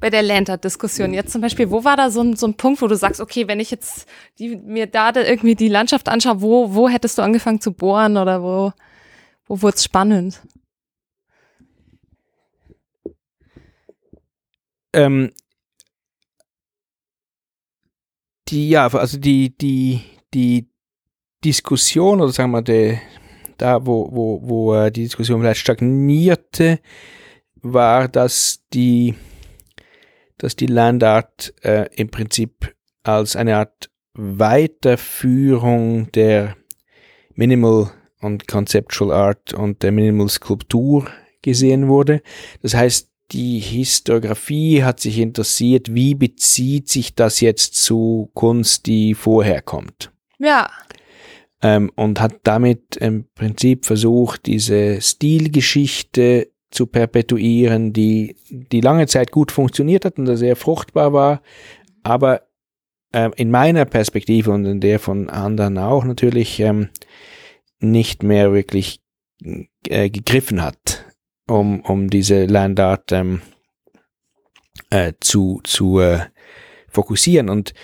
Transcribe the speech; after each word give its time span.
bei 0.00 0.10
der 0.10 0.22
Landart-Diskussion 0.22 1.12
jetzt 1.12 1.32
zum 1.32 1.42
Beispiel, 1.42 1.70
wo 1.70 1.84
war 1.84 1.96
da 1.96 2.10
so 2.10 2.22
ein, 2.22 2.34
so 2.34 2.46
ein 2.46 2.54
Punkt, 2.54 2.80
wo 2.80 2.86
du 2.86 2.96
sagst, 2.96 3.20
okay, 3.20 3.46
wenn 3.48 3.60
ich 3.60 3.70
jetzt 3.70 4.08
die, 4.38 4.56
mir 4.56 4.86
da 4.86 5.12
irgendwie 5.14 5.54
die 5.54 5.68
Landschaft 5.68 6.08
anschaue, 6.08 6.40
wo, 6.40 6.74
wo 6.74 6.88
hättest 6.88 7.18
du 7.18 7.22
angefangen 7.22 7.60
zu 7.60 7.72
bohren 7.72 8.16
oder 8.16 8.42
wo, 8.42 8.72
wo 9.46 9.62
wurde 9.62 9.76
es 9.76 9.84
spannend? 9.84 10.40
Ähm, 14.92 15.30
die, 18.48 18.70
ja, 18.70 18.88
also 18.88 19.18
die, 19.18 19.56
die, 19.56 20.00
die 20.34 20.68
Diskussion 21.44 22.20
oder 22.20 22.32
sagen 22.32 22.50
wir 22.50 22.62
die, 22.62 22.98
da, 23.58 23.84
wo, 23.84 24.08
wo, 24.10 24.40
wo 24.42 24.74
äh, 24.74 24.90
die 24.90 25.04
Diskussion 25.04 25.40
vielleicht 25.40 25.60
stagnierte, 25.60 26.80
war, 27.62 28.08
dass 28.08 28.62
die, 28.72 29.14
dass 30.40 30.56
die 30.56 30.66
Landart 30.66 31.54
äh, 31.62 31.88
im 31.94 32.10
Prinzip 32.10 32.74
als 33.02 33.36
eine 33.36 33.56
Art 33.56 33.90
Weiterführung 34.14 36.10
der 36.12 36.56
Minimal 37.34 37.90
und 38.20 38.48
Conceptual 38.48 39.12
Art 39.12 39.52
und 39.54 39.82
der 39.82 39.92
Minimal 39.92 40.28
Skulptur 40.28 41.06
gesehen 41.42 41.88
wurde. 41.88 42.22
Das 42.62 42.74
heißt, 42.74 43.08
die 43.32 43.60
Historiografie 43.60 44.82
hat 44.82 45.00
sich 45.00 45.18
interessiert, 45.18 45.94
wie 45.94 46.14
bezieht 46.14 46.88
sich 46.88 47.14
das 47.14 47.40
jetzt 47.40 47.76
zu 47.76 48.30
Kunst, 48.34 48.86
die 48.86 49.14
vorher 49.14 49.62
kommt. 49.62 50.10
Ja. 50.38 50.70
Ähm, 51.62 51.92
und 51.94 52.20
hat 52.20 52.40
damit 52.42 52.96
im 52.96 53.26
Prinzip 53.34 53.84
versucht, 53.84 54.46
diese 54.46 55.00
Stilgeschichte 55.00 56.50
zu 56.70 56.86
perpetuieren, 56.86 57.92
die, 57.92 58.36
die 58.48 58.80
lange 58.80 59.06
Zeit 59.06 59.32
gut 59.32 59.52
funktioniert 59.52 60.04
hat 60.04 60.18
und 60.18 60.34
sehr 60.36 60.56
fruchtbar 60.56 61.12
war, 61.12 61.42
aber 62.02 62.42
ähm, 63.12 63.32
in 63.36 63.50
meiner 63.50 63.84
Perspektive 63.84 64.52
und 64.52 64.64
in 64.64 64.80
der 64.80 65.00
von 65.00 65.28
anderen 65.28 65.78
auch 65.78 66.04
natürlich 66.04 66.60
ähm, 66.60 66.88
nicht 67.80 68.22
mehr 68.22 68.52
wirklich 68.52 69.00
äh, 69.88 70.10
gegriffen 70.10 70.62
hat, 70.62 71.06
um, 71.48 71.80
um 71.80 72.08
diese 72.10 72.46
Landart 72.46 73.10
ähm, 73.12 73.42
äh, 74.90 75.14
zu, 75.20 75.60
zu 75.64 75.98
äh, 75.98 76.26
fokussieren. 76.88 77.48
Und 77.48 77.74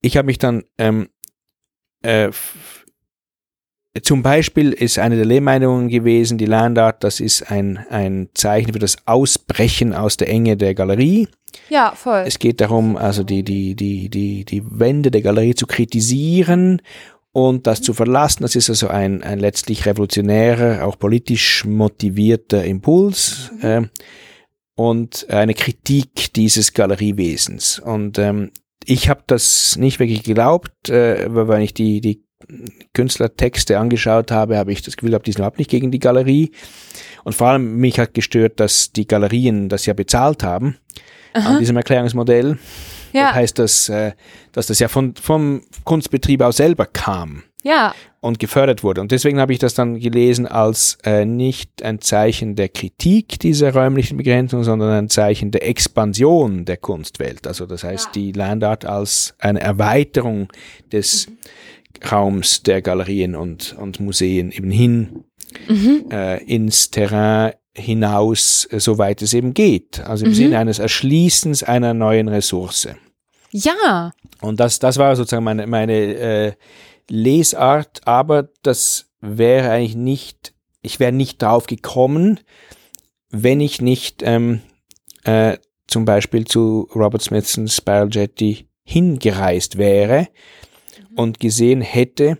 ich 0.00 0.16
habe 0.16 0.26
mich 0.26 0.38
dann 0.38 0.64
ähm, 0.78 1.08
äh, 2.02 2.30
zum 4.02 4.22
Beispiel 4.22 4.72
ist 4.72 4.98
eine 4.98 5.16
der 5.16 5.24
Lehrmeinungen 5.24 5.88
gewesen, 5.88 6.36
die 6.36 6.46
Landart, 6.46 7.04
das 7.04 7.20
ist 7.20 7.50
ein, 7.50 7.78
ein 7.90 8.28
Zeichen 8.34 8.72
für 8.72 8.78
das 8.80 8.96
Ausbrechen 9.06 9.94
aus 9.94 10.16
der 10.16 10.28
Enge 10.28 10.56
der 10.56 10.74
Galerie. 10.74 11.28
Ja, 11.68 11.92
voll. 11.94 12.24
Es 12.26 12.40
geht 12.40 12.60
darum, 12.60 12.96
also 12.96 13.22
die, 13.22 13.44
die, 13.44 13.76
die, 13.76 14.08
die, 14.08 14.44
die 14.44 14.62
Wände 14.64 15.12
der 15.12 15.22
Galerie 15.22 15.54
zu 15.54 15.66
kritisieren 15.66 16.82
und 17.30 17.68
das 17.68 17.82
zu 17.82 17.94
verlassen. 17.94 18.42
Das 18.42 18.56
ist 18.56 18.68
also 18.68 18.88
ein, 18.88 19.22
ein 19.22 19.38
letztlich 19.38 19.86
revolutionärer, 19.86 20.84
auch 20.84 20.98
politisch 20.98 21.64
motivierter 21.64 22.64
Impuls 22.64 23.52
mhm. 23.60 23.68
äh, 23.68 23.82
und 24.74 25.26
eine 25.30 25.54
Kritik 25.54 26.32
dieses 26.34 26.72
Galeriewesens. 26.72 27.78
Und 27.78 28.18
ähm, 28.18 28.50
ich 28.84 29.08
habe 29.08 29.22
das 29.26 29.76
nicht 29.76 30.00
wirklich 30.00 30.24
geglaubt, 30.24 30.88
äh, 30.88 31.26
weil 31.28 31.62
ich 31.62 31.74
die, 31.74 32.00
die 32.00 32.23
Künstlertexte 32.92 33.78
angeschaut 33.78 34.30
habe, 34.30 34.56
habe 34.56 34.72
ich 34.72 34.82
das 34.82 34.96
Gefühl 34.96 35.10
gehabt, 35.10 35.26
die 35.26 35.32
sind 35.32 35.40
überhaupt 35.40 35.58
nicht 35.58 35.70
gegen 35.70 35.90
die 35.90 35.98
Galerie. 35.98 36.52
Und 37.24 37.34
vor 37.34 37.48
allem 37.48 37.76
mich 37.76 37.98
hat 37.98 38.14
gestört, 38.14 38.60
dass 38.60 38.92
die 38.92 39.06
Galerien 39.06 39.68
das 39.68 39.86
ja 39.86 39.94
bezahlt 39.94 40.42
haben 40.42 40.76
Aha. 41.32 41.50
an 41.50 41.58
diesem 41.58 41.76
Erklärungsmodell. 41.76 42.58
Ja. 43.12 43.28
Das 43.28 43.34
heißt, 43.34 43.58
dass, 43.58 43.88
äh, 43.88 44.12
dass 44.52 44.66
das 44.66 44.78
ja 44.78 44.88
von, 44.88 45.14
vom 45.14 45.62
Kunstbetrieb 45.84 46.42
aus 46.42 46.56
selber 46.56 46.86
kam. 46.86 47.44
Ja. 47.62 47.94
Und 48.20 48.38
gefördert 48.38 48.82
wurde. 48.82 49.00
Und 49.00 49.10
deswegen 49.10 49.40
habe 49.40 49.52
ich 49.52 49.58
das 49.58 49.72
dann 49.72 49.98
gelesen 49.98 50.46
als 50.46 50.98
äh, 51.04 51.24
nicht 51.24 51.82
ein 51.82 52.00
Zeichen 52.00 52.56
der 52.56 52.68
Kritik 52.68 53.38
dieser 53.38 53.72
räumlichen 53.72 54.18
Begrenzung, 54.18 54.64
sondern 54.64 54.90
ein 54.90 55.08
Zeichen 55.08 55.50
der 55.50 55.66
Expansion 55.66 56.66
der 56.66 56.76
Kunstwelt. 56.76 57.46
Also 57.46 57.64
das 57.64 57.84
heißt, 57.84 58.06
ja. 58.06 58.12
die 58.12 58.32
Landart 58.32 58.84
als 58.84 59.34
eine 59.38 59.60
Erweiterung 59.60 60.48
des 60.92 61.28
mhm 61.28 61.38
Raums 62.10 62.62
der 62.62 62.82
Galerien 62.82 63.34
und, 63.34 63.74
und 63.78 64.00
Museen 64.00 64.52
eben 64.52 64.70
hin 64.70 65.24
mhm. 65.68 66.06
äh, 66.10 66.42
ins 66.44 66.90
Terrain 66.90 67.52
hinaus, 67.76 68.66
äh, 68.70 68.80
soweit 68.80 69.22
es 69.22 69.34
eben 69.34 69.54
geht. 69.54 70.00
Also 70.00 70.24
im 70.24 70.32
mhm. 70.32 70.36
Sinne 70.36 70.58
eines 70.58 70.78
Erschließens 70.78 71.62
einer 71.62 71.94
neuen 71.94 72.28
Ressource. 72.28 72.88
Ja. 73.50 74.12
Und 74.40 74.60
das, 74.60 74.78
das 74.78 74.98
war 74.98 75.14
sozusagen 75.16 75.44
meine, 75.44 75.66
meine 75.66 75.94
äh, 75.94 76.52
Lesart, 77.08 78.00
aber 78.04 78.48
das 78.62 79.06
wäre 79.20 79.70
eigentlich 79.70 79.96
nicht, 79.96 80.54
ich 80.82 81.00
wäre 81.00 81.12
nicht 81.12 81.42
drauf 81.42 81.66
gekommen, 81.66 82.40
wenn 83.30 83.60
ich 83.60 83.80
nicht 83.80 84.22
ähm, 84.24 84.60
äh, 85.24 85.58
zum 85.86 86.04
Beispiel 86.04 86.44
zu 86.46 86.88
Robert 86.94 87.22
Smithsons 87.22 87.76
Spiral 87.76 88.08
Jetty 88.10 88.68
hingereist 88.84 89.78
wäre, 89.78 90.28
und 91.16 91.40
gesehen 91.40 91.80
hätte, 91.80 92.38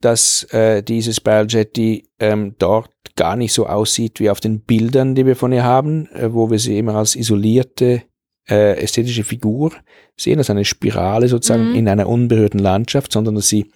dass 0.00 0.44
äh, 0.52 0.82
dieses 0.82 1.16
Spiral 1.16 1.46
Jetty 1.48 2.08
ähm, 2.18 2.54
dort 2.58 2.90
gar 3.16 3.36
nicht 3.36 3.52
so 3.52 3.66
aussieht 3.66 4.20
wie 4.20 4.30
auf 4.30 4.40
den 4.40 4.60
Bildern, 4.60 5.14
die 5.14 5.26
wir 5.26 5.34
von 5.36 5.52
ihr 5.52 5.64
haben, 5.64 6.06
äh, 6.12 6.32
wo 6.32 6.50
wir 6.50 6.58
sie 6.58 6.78
immer 6.78 6.94
als 6.94 7.16
isolierte 7.16 8.02
äh, 8.48 8.78
ästhetische 8.80 9.24
Figur 9.24 9.72
sehen, 10.16 10.38
als 10.38 10.50
eine 10.50 10.64
Spirale 10.64 11.28
sozusagen 11.28 11.70
mhm. 11.70 11.74
in 11.74 11.88
einer 11.88 12.08
unberührten 12.08 12.60
Landschaft, 12.60 13.12
sondern 13.12 13.34
dass 13.34 13.48
sie 13.48 13.70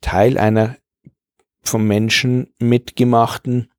Teil 0.00 0.36
einer 0.36 0.76
vom 1.62 1.86
Menschen 1.86 2.52
mitgemachten, 2.58 3.70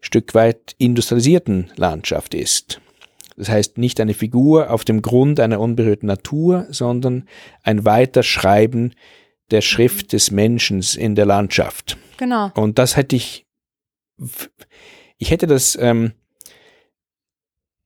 Stück 0.00 0.34
weit 0.34 0.74
industrialisierten 0.78 1.70
Landschaft 1.76 2.34
ist. 2.34 2.80
Das 3.36 3.48
heißt 3.48 3.78
nicht 3.78 4.00
eine 4.00 4.14
Figur 4.14 4.70
auf 4.70 4.84
dem 4.84 5.02
Grund 5.02 5.40
einer 5.40 5.60
unberührten 5.60 6.06
Natur, 6.06 6.66
sondern 6.70 7.28
ein 7.62 7.84
Weiterschreiben 7.84 8.94
der 9.52 9.60
Schrift 9.60 10.12
des 10.12 10.30
Menschen 10.30 10.82
in 10.96 11.14
der 11.14 11.26
Landschaft. 11.26 11.96
Genau. 12.16 12.50
Und 12.54 12.78
das 12.78 12.96
hätte 12.96 13.16
ich, 13.16 13.46
ich 15.18 15.30
hätte 15.30 15.46
das 15.46 15.76
ähm, 15.80 16.12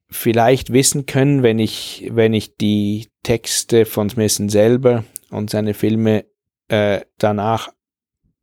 vielleicht 0.09 0.73
wissen 0.73 1.07
können, 1.07 1.43
wenn 1.43 1.59
ich, 1.59 2.09
wenn 2.13 2.33
ich 2.33 2.57
die 2.57 3.09
Texte 3.23 3.85
von 3.85 4.09
Smithson 4.09 4.49
selber 4.49 5.05
und 5.31 5.51
seine 5.51 5.75
Filme 5.75 6.25
äh, 6.69 7.01
danach 7.19 7.71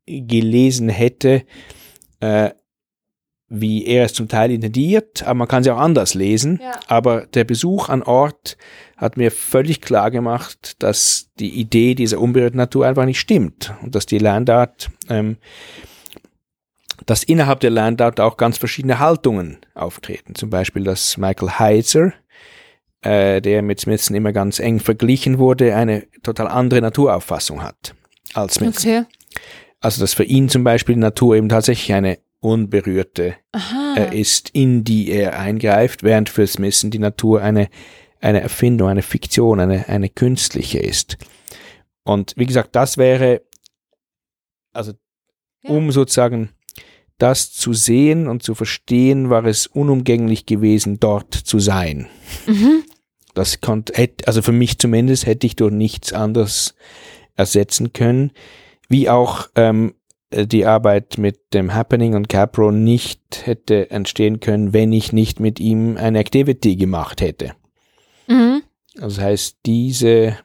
gelesen 0.06 0.90
hätte, 0.90 1.46
äh, 2.20 2.52
wie 3.56 3.86
er 3.86 4.06
es 4.06 4.14
zum 4.14 4.28
Teil 4.28 4.50
intendiert, 4.50 5.22
aber 5.22 5.36
man 5.36 5.48
kann 5.48 5.64
sie 5.64 5.70
auch 5.70 5.78
anders 5.78 6.16
lesen. 6.16 6.60
Ja. 6.60 6.72
Aber 6.88 7.28
der 7.28 7.44
Besuch 7.44 7.88
an 7.88 8.02
Ort 8.02 8.58
hat 8.98 9.16
mir 9.16 9.30
völlig 9.30 9.80
klar 9.80 10.10
gemacht, 10.10 10.82
dass 10.82 11.30
die 11.38 11.52
Idee 11.52 11.94
dieser 11.94 12.20
unberührten 12.20 12.58
Natur 12.58 12.88
einfach 12.88 13.06
nicht 13.06 13.20
stimmt 13.20 13.72
und 13.84 13.94
dass 13.94 14.08
die 14.08 14.18
Landart, 14.18 14.90
ähm, 15.08 15.38
dass 17.06 17.24
innerhalb 17.24 17.60
der 17.60 17.70
Landart 17.70 18.20
auch 18.20 18.38
ganz 18.38 18.58
verschiedene 18.58 18.98
Haltungen 18.98 19.60
auftreten. 19.76 20.34
Zum 20.34 20.50
Beispiel, 20.50 20.84
dass 20.84 21.18
Michael 21.18 21.52
Heizer, 21.60 22.14
äh, 23.04 23.40
der 23.40 23.62
mit 23.62 23.80
Smithson 23.80 24.16
immer 24.16 24.32
ganz 24.32 24.60
eng 24.60 24.80
verglichen 24.80 25.38
wurde, 25.38 25.76
eine 25.76 26.08
total 26.24 26.48
andere 26.48 26.82
Naturauffassung 26.82 27.62
hat 27.62 27.94
als 28.34 28.56
Smithson. 28.56 28.92
Okay. 28.92 29.06
Also, 29.80 30.02
dass 30.02 30.16
für 30.16 30.24
ihn 30.24 30.50
zum 30.50 30.64
Beispiel 30.64 30.96
die 30.96 31.02
Natur 31.02 31.36
eben 31.36 31.50
tatsächlich 31.50 31.94
eine 31.94 32.18
unberührte 32.44 33.36
äh, 33.98 34.20
ist, 34.20 34.50
in 34.50 34.84
die 34.84 35.10
er 35.10 35.40
eingreift, 35.40 36.04
während 36.04 36.30
für 36.30 36.46
Smithson 36.46 36.92
die 36.92 37.00
Natur 37.00 37.42
eine 37.42 37.70
eine 38.24 38.42
Erfindung, 38.42 38.88
eine 38.88 39.02
Fiktion, 39.02 39.60
eine, 39.60 39.90
eine 39.90 40.10
künstliche 40.10 40.80
ist. 40.80 41.18
Und 42.04 42.34
wie 42.38 42.46
gesagt, 42.46 42.76
das 42.76 42.98
wäre, 42.98 43.42
also 44.72 44.94
ja. 45.62 45.70
um 45.70 45.92
sozusagen 45.92 46.50
das 47.18 47.52
zu 47.52 47.74
sehen 47.74 48.28
und 48.28 48.42
zu 48.42 48.56
verstehen, 48.56 49.30
war 49.30 49.46
es 49.46 49.68
unumgänglich 49.68 50.46
gewesen, 50.46 51.00
dort 51.00 51.34
zu 51.34 51.60
sein. 51.60 52.08
Mhm. 52.48 52.84
Das 53.34 53.62
konnte, 53.62 53.94
also 54.26 54.42
für 54.42 54.52
mich 54.52 54.80
zumindest 54.80 55.26
hätte 55.26 55.46
ich 55.46 55.56
durch 55.56 55.74
nichts 55.74 56.14
anderes 56.14 56.76
ersetzen 57.36 57.92
können, 57.92 58.32
wie 58.88 59.10
auch 59.10 59.50
ähm, 59.56 59.96
die 60.34 60.66
Arbeit 60.66 61.18
mit 61.18 61.54
dem 61.54 61.74
Happening 61.74 62.16
und 62.16 62.30
Capro 62.30 62.72
nicht 62.72 63.22
hätte 63.46 63.92
entstehen 63.92 64.40
können, 64.40 64.74
wenn 64.74 64.92
ich 64.94 65.14
nicht 65.14 65.40
mit 65.40 65.60
ihm 65.60 65.98
eine 65.98 66.20
Activity 66.20 66.76
gemacht 66.76 67.22
hätte. 67.22 67.54
Mhm. 68.28 68.64
Also 68.96 69.18
das 69.18 69.26
heißt, 69.26 69.58
diese 69.66 70.38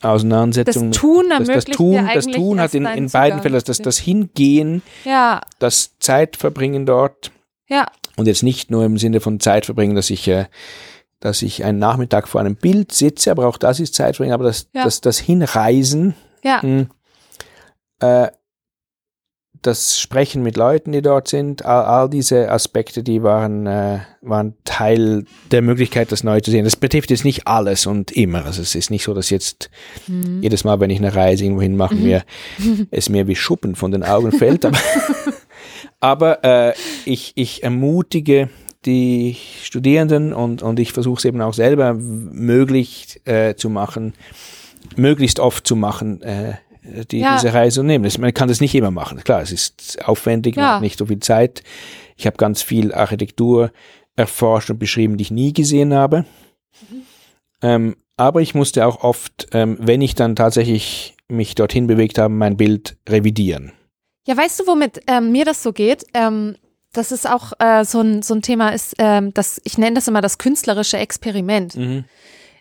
Auseinandersetzung, 0.00 0.90
das 0.90 1.00
Tun, 1.00 1.26
das, 1.30 1.48
das 1.48 1.64
Tun, 1.64 2.08
das 2.12 2.26
Tun 2.26 2.60
hat 2.60 2.74
in, 2.74 2.84
in 2.86 3.08
beiden 3.08 3.40
Fällen, 3.40 3.60
das, 3.64 3.78
das 3.78 3.98
Hingehen, 3.98 4.82
ja. 5.04 5.40
das 5.58 5.98
Zeitverbringen 5.98 6.84
dort 6.84 7.30
ja. 7.68 7.86
und 8.16 8.26
jetzt 8.26 8.42
nicht 8.42 8.70
nur 8.70 8.84
im 8.84 8.98
Sinne 8.98 9.20
von 9.20 9.40
Zeitverbringen, 9.40 9.96
dass 9.96 10.10
ich 10.10 10.28
äh, 10.28 10.46
dass 11.20 11.40
ich 11.40 11.64
einen 11.64 11.78
Nachmittag 11.78 12.28
vor 12.28 12.42
einem 12.42 12.54
Bild 12.54 12.92
sitze, 12.92 13.30
aber 13.30 13.46
auch 13.46 13.56
das 13.56 13.80
ist 13.80 13.94
Zeitbringen, 13.94 14.34
aber 14.34 14.44
das, 14.44 14.68
Ja. 14.74 14.84
das, 14.84 15.00
das 15.00 15.18
Hinreisen, 15.18 16.14
Ja. 16.42 16.60
mh, 16.62 16.86
äh, 18.00 18.30
das 19.66 19.98
Sprechen 20.00 20.42
mit 20.42 20.56
Leuten, 20.56 20.92
die 20.92 21.02
dort 21.02 21.28
sind, 21.28 21.64
all, 21.64 21.84
all 21.84 22.10
diese 22.10 22.50
Aspekte, 22.50 23.02
die 23.02 23.22
waren, 23.22 23.66
äh, 23.66 24.00
waren 24.20 24.54
Teil 24.64 25.24
der 25.50 25.62
Möglichkeit, 25.62 26.12
das 26.12 26.24
neu 26.24 26.40
zu 26.40 26.50
sehen. 26.50 26.64
Das 26.64 26.76
betrifft 26.76 27.10
jetzt 27.10 27.24
nicht 27.24 27.46
alles 27.46 27.86
und 27.86 28.12
immer. 28.12 28.44
Also 28.44 28.62
es 28.62 28.74
ist 28.74 28.90
nicht 28.90 29.04
so, 29.04 29.14
dass 29.14 29.30
jetzt 29.30 29.70
Mhm. 30.06 30.42
jedes 30.42 30.64
Mal, 30.64 30.80
wenn 30.80 30.90
ich 30.90 30.98
eine 30.98 31.14
Reise 31.14 31.44
irgendwo 31.44 31.62
hin 31.62 31.76
mache, 31.76 31.94
mir, 31.94 32.24
es 32.90 33.08
mir 33.08 33.26
wie 33.26 33.36
Schuppen 33.36 33.74
von 33.74 33.90
den 33.90 34.02
Augen 34.02 34.32
fällt. 34.32 34.64
Aber, 34.64 34.78
aber 36.00 36.44
äh, 36.44 36.74
ich, 37.04 37.32
ich 37.34 37.62
ermutige 37.62 38.48
die 38.84 39.36
Studierenden 39.62 40.32
und, 40.32 40.62
und 40.62 40.78
ich 40.78 40.92
versuche 40.92 41.18
es 41.18 41.24
eben 41.24 41.40
auch 41.40 41.54
selber 41.54 41.94
möglich 41.94 43.20
äh, 43.24 43.54
zu 43.54 43.70
machen, 43.70 44.12
möglichst 44.96 45.40
oft 45.40 45.66
zu 45.66 45.76
machen, 45.76 46.20
äh, 46.22 46.54
die, 47.10 47.18
Ja. 47.20 47.34
diese 47.36 47.52
Reise 47.54 47.82
nehmen. 47.82 48.04
Das, 48.04 48.18
man 48.18 48.32
kann 48.34 48.48
das 48.48 48.60
nicht 48.60 48.74
immer 48.74 48.90
machen. 48.90 49.22
Klar, 49.24 49.40
es 49.42 49.50
ist 49.52 50.04
aufwendig, 50.04 50.56
Ja. 50.56 50.80
nicht 50.80 50.98
so 50.98 51.06
viel 51.06 51.20
Zeit. 51.20 51.62
Ich 52.16 52.26
habe 52.26 52.36
ganz 52.36 52.62
viel 52.62 52.92
Architektur 52.92 53.72
erforscht 54.16 54.70
und 54.70 54.78
beschrieben, 54.78 55.16
die 55.16 55.22
ich 55.22 55.30
nie 55.30 55.52
gesehen 55.52 55.92
habe. 55.94 56.24
Ähm, 57.62 57.96
aber 58.16 58.40
ich 58.42 58.54
musste 58.54 58.86
auch 58.86 59.02
oft, 59.02 59.48
ähm, 59.52 59.76
wenn 59.80 60.00
ich 60.00 60.14
dann 60.14 60.36
tatsächlich 60.36 61.16
mich 61.28 61.54
dorthin 61.54 61.86
bewegt 61.86 62.18
habe, 62.18 62.32
mein 62.32 62.56
Bild 62.56 62.96
revidieren. 63.08 63.72
Ja, 64.26 64.36
weißt 64.36 64.60
du, 64.60 64.66
womit 64.66 65.00
ähm, 65.06 65.32
mir 65.32 65.44
das 65.44 65.62
so 65.62 65.72
geht? 65.72 66.04
Ähm, 66.14 66.56
das 66.92 67.10
ist 67.10 67.28
auch 67.28 67.52
äh, 67.58 67.84
so, 67.84 68.00
ein, 68.00 68.22
so 68.22 68.34
ein 68.34 68.42
Thema, 68.42 68.68
ist, 68.68 68.94
ähm, 68.98 69.34
das, 69.34 69.60
ich 69.64 69.78
nenne 69.78 69.94
das 69.94 70.06
immer 70.06 70.20
das 70.20 70.38
künstlerische 70.38 70.96
Experiment. 70.98 71.76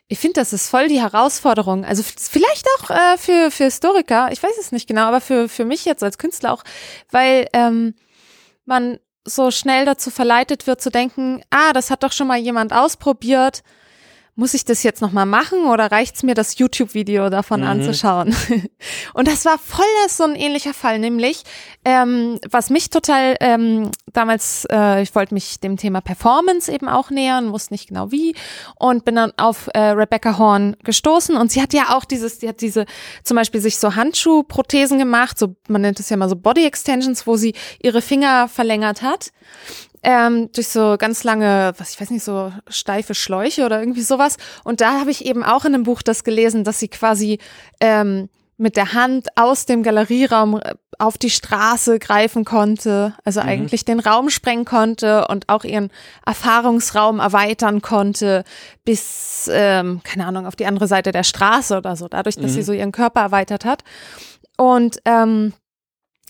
Ich 0.07 0.19
finde, 0.19 0.41
das 0.41 0.53
ist 0.53 0.69
voll 0.69 0.88
die 0.88 1.01
Herausforderung. 1.01 1.85
Also 1.85 2.03
vielleicht 2.03 2.67
auch 2.77 2.89
äh, 2.89 3.17
für, 3.17 3.51
für 3.51 3.65
Historiker, 3.65 4.31
ich 4.31 4.44
weiß 4.44 4.57
es 4.59 4.71
nicht 4.71 4.88
genau, 4.88 5.03
aber 5.03 5.21
für, 5.21 5.50
für 5.50 5.65
mich 5.65 5.85
jetzt 5.85 6.03
als 6.03 6.17
Künstler 6.17 6.53
auch, 6.53 6.63
weil 7.09 7.47
ähm, 7.53 7.95
man 8.65 9.00
so 9.25 9.51
schnell 9.51 9.85
dazu 9.85 10.11
verleitet 10.11 10.67
wird 10.67 10.81
zu 10.81 10.89
denken, 10.89 11.41
ah, 11.50 11.71
das 11.73 11.89
hat 11.89 12.03
doch 12.03 12.11
schon 12.11 12.27
mal 12.27 12.38
jemand 12.38 12.73
ausprobiert. 12.73 13.63
Muss 14.35 14.56
ich 14.56 14.65
das 14.65 14.81
jetzt 14.81 15.00
nochmal 15.00 15.27
machen 15.27 15.65
oder 15.65 15.91
reicht's 15.91 16.24
mir, 16.24 16.33
das 16.33 16.57
YouTube-Video 16.57 17.30
davon 17.30 17.62
Mhm. 17.62 17.68
anzuschauen? 17.68 18.35
Und 19.13 19.27
das 19.27 19.45
war 19.45 19.59
voll 19.59 19.85
so 20.09 20.24
ein 20.24 20.35
ähnlicher 20.35 20.74
Fall, 20.74 20.97
nämlich, 20.97 21.44
ähm, 21.85 22.39
was 22.50 22.71
mich 22.71 22.89
total 22.89 23.35
ähm, 23.41 23.91
damals, 24.12 24.65
äh, 24.71 25.03
ich 25.03 25.13
wollte 25.13 25.35
mich 25.35 25.59
dem 25.59 25.77
Thema 25.77 26.01
Performance 26.01 26.71
eben 26.71 26.89
auch 26.89 27.12
nähern, 27.12 27.51
wusste 27.51 27.75
nicht 27.75 27.89
genau 27.89 28.12
wie 28.12 28.35
und 28.75 29.06
bin 29.06 29.15
dann 29.15 29.33
auf 29.38 29.69
äh, 29.75 29.80
Rebecca 29.80 30.38
Horn 30.39 30.77
gestoßen 30.83 31.38
und 31.38 31.51
sie 31.51 31.62
hat 31.62 31.74
ja 31.74 31.95
auch 31.95 32.03
dieses, 32.03 32.39
sie 32.39 32.50
hat 32.50 32.62
diese 32.62 32.85
zum 33.24 33.35
Beispiel 33.35 33.62
sich 33.62 33.77
so 33.77 33.95
Handschuhprothesen 33.95 34.97
gemacht, 34.97 35.38
so 35.38 35.56
man 35.68 35.81
nennt 35.81 36.00
es 36.00 36.09
ja 36.09 36.18
mal 36.18 36.30
so 36.30 36.35
Body 36.35 36.65
Extensions, 36.65 37.27
wo 37.27 37.38
sie 37.38 37.53
ihre 37.83 38.01
Finger 38.01 38.47
verlängert 38.47 39.03
hat 39.03 39.31
ähm, 40.03 40.50
durch 40.53 40.67
so 40.67 40.95
ganz 40.97 41.23
lange, 41.23 41.73
was 41.77 41.94
ich 41.94 42.01
weiß 42.01 42.09
nicht, 42.09 42.23
so 42.23 42.51
steife 42.67 43.15
Schläuche 43.15 43.65
oder 43.65 43.79
irgendwie 43.79 44.01
sowas. 44.01 44.38
Und 44.63 44.81
da 44.81 45.00
habe 45.00 45.11
ich 45.11 45.25
eben 45.25 45.44
auch 45.44 45.65
in 45.65 45.73
einem 45.73 45.83
Buch 45.83 46.01
das 46.01 46.23
gelesen, 46.23 46.63
dass 46.63 46.79
sie 46.79 46.89
quasi 46.89 47.39
ähm, 47.79 48.29
mit 48.57 48.77
der 48.77 48.94
Hand 48.94 49.27
aus 49.35 49.65
dem 49.65 49.83
Galerieraum 49.83 50.59
äh, 50.59 50.73
auf 51.00 51.17
die 51.17 51.29
Straße 51.29 52.00
greifen 52.00 52.45
konnte, 52.45 53.15
also 53.23 53.39
eigentlich 53.39 53.83
den 53.83 54.00
Raum 54.00 54.29
sprengen 54.29 54.63
konnte 54.63 55.27
und 55.27 55.50
auch 55.50 55.63
ihren 55.63 55.89
Erfahrungsraum 56.25 57.19
erweitern 57.19 57.81
konnte 57.81 58.44
bis, 58.85 59.49
ähm, 59.51 60.01
keine 60.03 60.27
Ahnung, 60.27 60.45
auf 60.45 60.56
die 60.56 60.67
andere 60.67 60.88
Seite 60.88 61.11
der 61.11 61.23
Straße 61.23 61.77
oder 61.77 61.95
so, 61.95 62.07
dadurch, 62.07 62.35
dass 62.35 62.53
sie 62.53 62.61
so 62.61 62.73
ihren 62.73 62.91
Körper 62.91 63.21
erweitert 63.21 63.65
hat. 63.65 63.83
Und 64.56 64.99
ähm, 65.06 65.53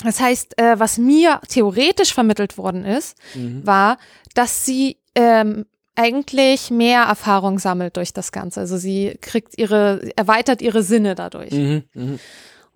das 0.04 0.20
heißt, 0.20 0.60
äh, 0.60 0.80
was 0.80 0.98
mir 0.98 1.40
theoretisch 1.48 2.14
vermittelt 2.14 2.58
worden 2.58 2.86
ist, 2.86 3.18
war, 3.64 3.98
dass 4.34 4.66
sie 4.66 4.98
ähm, 5.16 5.66
eigentlich 5.96 6.72
mehr 6.72 7.04
Erfahrung 7.04 7.60
sammelt 7.60 7.98
durch 7.98 8.14
das 8.14 8.32
Ganze. 8.32 8.62
Also 8.62 8.78
sie 8.78 9.18
kriegt 9.22 9.58
ihre, 9.58 10.02
erweitert 10.16 10.62
ihre 10.62 10.84
Sinne 10.84 11.16
dadurch. 11.16 11.52
Mhm. 11.52 11.84
Mhm. 11.94 12.20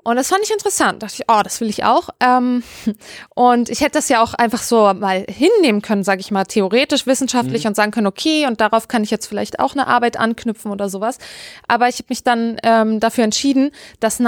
Und 0.04 0.16
das 0.16 0.30
fand 0.30 0.42
ich 0.42 0.52
interessant. 0.52 1.04
Da 1.04 1.08
dachte 1.08 1.22
ich, 1.22 1.26
oh, 1.28 1.42
das 1.44 1.60
will 1.60 1.68
ich 1.68 1.84
auch. 1.84 2.10
Ähm, 2.22 2.64
und 3.36 3.70
ich 3.70 3.82
hätte 3.82 3.94
das 3.94 4.08
ja 4.08 4.22
auch 4.22 4.34
einfach 4.36 4.62
so 4.64 4.94
mal 4.94 5.26
hinnehmen 5.28 5.82
können, 5.82 6.06
sage 6.06 6.22
ich 6.22 6.32
mal, 6.32 6.46
theoretisch, 6.46 7.08
wissenschaftlich 7.08 7.68
und 7.68 7.76
sagen 7.76 7.92
können, 7.92 8.08
okay, 8.08 8.48
und 8.48 8.62
darauf 8.62 8.88
kann 8.88 9.04
ich 9.04 9.12
jetzt 9.12 9.26
vielleicht 9.26 9.60
auch 9.60 9.74
eine 9.74 9.88
Arbeit 9.88 10.18
anknüpfen 10.18 10.72
oder 10.72 10.88
sowas. 10.88 11.18
Aber 11.68 11.90
ich 11.90 11.96
habe 11.96 12.06
mich 12.08 12.24
dann 12.24 12.58
ähm, 12.64 13.02
dafür 13.02 13.26
entschieden, 13.26 13.72
das 14.00 14.20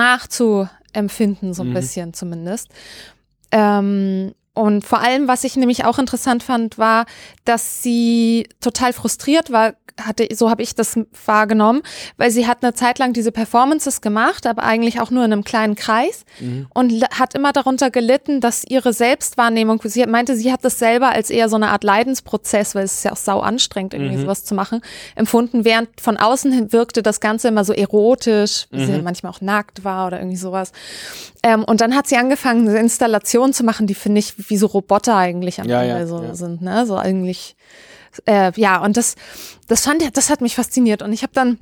nachzuempfinden, 0.89 1.53
so 1.53 1.63
ein 1.63 1.73
bisschen 1.73 2.13
zumindest. 2.13 2.69
Ähm, 3.51 4.33
und 4.53 4.85
vor 4.85 4.99
allem, 4.99 5.27
was 5.27 5.43
ich 5.43 5.55
nämlich 5.55 5.85
auch 5.85 5.99
interessant 5.99 6.43
fand, 6.43 6.77
war, 6.77 7.05
dass 7.45 7.81
sie 7.81 8.47
total 8.59 8.93
frustriert 8.93 9.51
war, 9.51 9.73
hatte, 10.01 10.27
so 10.35 10.49
habe 10.49 10.61
ich 10.61 10.75
das 10.75 10.99
wahrgenommen, 11.25 11.81
weil 12.17 12.31
sie 12.31 12.47
hat 12.47 12.63
eine 12.63 12.73
Zeit 12.73 12.99
lang 12.99 13.13
diese 13.13 13.31
Performances 13.31 14.01
gemacht, 14.01 14.45
aber 14.47 14.63
eigentlich 14.63 14.99
auch 15.01 15.11
nur 15.11 15.23
in 15.25 15.33
einem 15.33 15.43
kleinen 15.43 15.75
Kreis 15.75 16.25
und 16.73 16.91
l- 16.91 17.03
hat 17.17 17.33
immer 17.35 17.51
darunter 17.53 17.89
gelitten, 17.91 18.41
dass 18.41 18.63
ihre 18.67 18.93
Selbstwahrnehmung, 18.93 19.81
sie 19.85 20.05
meinte, 20.05 20.35
sie 20.35 20.51
hat 20.51 20.63
das 20.63 20.79
selber 20.79 21.09
als 21.09 21.29
eher 21.29 21.49
so 21.49 21.55
eine 21.55 21.69
Art 21.69 21.83
Leidensprozess, 21.83 22.75
weil 22.75 22.83
es 22.85 22.95
ist 22.95 23.03
ja 23.05 23.11
auch 23.13 23.17
sau 23.17 23.39
anstrengend, 23.39 23.93
irgendwie 23.93 24.17
sowas 24.21 24.43
zu 24.43 24.53
machen, 24.55 24.81
empfunden, 25.15 25.65
während 25.65 25.89
von 26.01 26.17
außen 26.17 26.51
hin 26.51 26.71
wirkte 26.73 27.01
das 27.03 27.19
Ganze 27.19 27.47
immer 27.49 27.63
so 27.65 27.73
erotisch, 27.73 28.67
wie 28.71 28.85
sie 28.85 29.01
manchmal 29.01 29.31
auch 29.31 29.41
nackt 29.41 29.83
war 29.83 30.07
oder 30.07 30.19
irgendwie 30.19 30.37
sowas. 30.37 30.71
Ähm, 31.43 31.63
und 31.63 31.81
dann 31.81 31.95
hat 31.95 32.07
sie 32.07 32.17
angefangen, 32.17 32.67
eine 32.67 32.79
Installation 32.79 33.53
zu 33.53 33.63
machen, 33.63 33.87
die 33.87 33.95
finde 33.95 34.19
ich 34.19 34.49
wie 34.49 34.57
so 34.57 34.67
Roboter 34.67 35.15
eigentlich 35.15 35.59
am 35.61 35.67
Ja, 35.69 35.81
Ende 35.81 35.99
ja, 35.99 36.07
so 36.07 36.21
ja. 36.23 36.35
sind, 36.35 36.61
ne? 36.61 36.85
So 36.85 36.97
eigentlich, 36.97 37.55
äh, 38.25 38.51
ja, 38.55 38.81
und 38.81 38.97
das, 38.97 39.15
das 39.67 39.83
fand 39.83 40.17
das 40.17 40.29
hat 40.29 40.41
mich 40.41 40.55
fasziniert. 40.55 41.01
Und 41.01 41.13
ich 41.13 41.23
habe 41.23 41.33
dann 41.33 41.59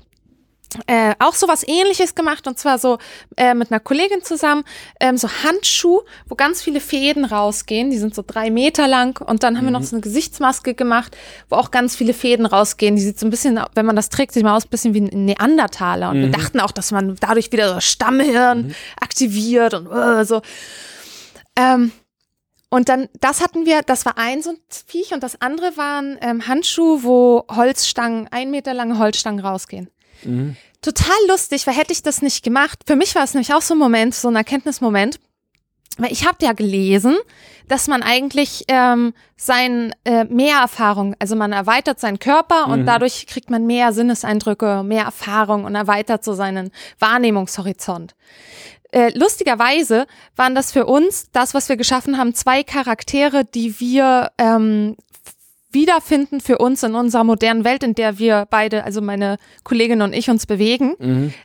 äh, 0.86 1.16
auch 1.20 1.34
so 1.34 1.48
was 1.48 1.66
ähnliches 1.66 2.14
gemacht 2.14 2.46
und 2.46 2.60
zwar 2.60 2.78
so 2.78 2.98
äh, 3.38 3.54
mit 3.54 3.72
einer 3.72 3.80
Kollegin 3.80 4.22
zusammen, 4.22 4.64
ähm, 5.00 5.18
so 5.18 5.30
Handschuh, 5.44 6.02
wo 6.28 6.36
ganz 6.36 6.62
viele 6.62 6.82
Fäden 6.82 7.26
rausgehen, 7.26 7.90
die 7.90 7.98
sind 7.98 8.14
so 8.14 8.24
drei 8.26 8.52
Meter 8.52 8.88
lang. 8.88 9.20
Und 9.22 9.44
dann 9.44 9.58
haben 9.58 9.66
wir 9.66 9.72
noch 9.72 9.84
so 9.84 9.96
eine 9.96 10.02
Gesichtsmaske 10.02 10.74
gemacht, 10.74 11.16
wo 11.50 11.56
auch 11.56 11.72
ganz 11.72 11.96
viele 11.96 12.14
Fäden 12.14 12.46
rausgehen, 12.46 12.96
die 12.96 13.02
sieht 13.02 13.18
so 13.18 13.26
ein 13.26 13.30
bisschen, 13.30 13.60
wenn 13.76 13.86
man 13.86 13.96
das 13.96 14.10
trägt, 14.10 14.34
sieht 14.34 14.44
man 14.44 14.54
aus 14.54 14.66
ein 14.66 14.70
bisschen 14.70 14.94
wie 14.94 15.02
ein 15.02 15.26
Neandertaler. 15.26 16.10
Und 16.10 16.22
wir 16.22 16.32
dachten 16.32 16.60
auch, 16.60 16.72
dass 16.72 16.92
man 16.92 17.16
dadurch 17.20 17.52
wieder 17.52 17.74
so 17.74 17.80
Stammhirn 17.80 18.76
aktiviert 19.00 19.74
und 19.74 19.88
äh, 19.92 20.26
so. 20.26 20.42
Ähm, 21.56 21.92
und 22.78 22.90
dann, 22.90 23.10
das 23.20 23.42
hatten 23.42 23.66
wir, 23.66 23.82
das 23.82 24.06
war 24.06 24.20
ein 24.20 24.44
so 24.44 24.52
ein 24.52 24.58
Viech 24.70 25.12
und 25.12 25.24
das 25.24 25.42
andere 25.42 25.78
waren 25.78 26.20
ähm, 26.22 26.48
Handschuhe, 26.48 27.02
wo 27.02 27.44
Holzstangen, 27.50 28.28
ein 28.30 28.52
Meter 28.52 28.76
lange 28.76 29.00
Holzstangen 29.00 29.44
rausgehen. 29.44 29.90
Total 30.84 31.18
lustig, 31.28 31.66
weil 31.66 31.74
hätte 31.74 31.92
ich 31.92 32.04
das 32.04 32.22
nicht 32.22 32.44
gemacht. 32.44 32.84
Für 32.86 32.96
mich 32.96 33.16
war 33.16 33.24
es 33.24 33.34
nämlich 33.34 33.52
auch 33.52 33.64
so 33.64 33.74
ein 33.74 33.80
Moment, 33.80 34.14
so 34.14 34.28
ein 34.28 34.36
Erkenntnismoment. 34.36 35.20
Weil 35.98 36.12
ich 36.12 36.28
habe 36.28 36.38
ja 36.42 36.54
gelesen, 36.54 37.18
dass 37.68 37.88
man 37.88 38.04
eigentlich 38.04 38.66
ähm, 38.68 39.16
sein 39.36 39.96
äh, 40.06 40.26
mehr 40.26 40.60
Erfahrung, 40.60 41.16
also 41.18 41.36
man 41.36 41.52
erweitert 41.52 42.00
seinen 42.00 42.20
Körper 42.20 42.68
und 42.68 42.86
dadurch 42.86 43.26
kriegt 43.26 43.50
man 43.50 43.66
mehr 43.66 43.92
Sinneseindrücke, 43.92 44.84
mehr 44.84 45.06
Erfahrung 45.06 45.66
und 45.66 45.74
erweitert 45.74 46.24
so 46.24 46.34
seinen 46.34 46.70
Wahrnehmungshorizont. 47.00 48.14
Äh, 48.98 49.12
lustigerweise 49.14 50.08
waren 50.36 50.56
das 50.56 50.72
für 50.72 50.88
uns, 50.88 51.30
das, 51.32 51.54
was 51.54 51.70
wir 51.70 51.78
geschaffen 51.78 52.18
haben, 52.18 52.34
zwei 52.34 52.64
Charaktere, 52.64 53.46
die 53.46 53.80
wir 53.80 54.32
ähm, 54.40 54.96
wiederfinden 55.70 56.42
für 56.42 56.58
uns 56.58 56.82
in 56.82 56.96
unserer 56.96 57.24
modernen 57.24 57.64
Welt, 57.64 57.84
in 57.84 57.94
der 57.94 58.18
wir 58.18 58.48
beide, 58.50 58.86
also 58.86 59.02
meine 59.02 59.38
Kollegin 59.64 60.02
und 60.02 60.14
ich, 60.14 60.32
uns 60.32 60.48
bewegen. 60.48 60.96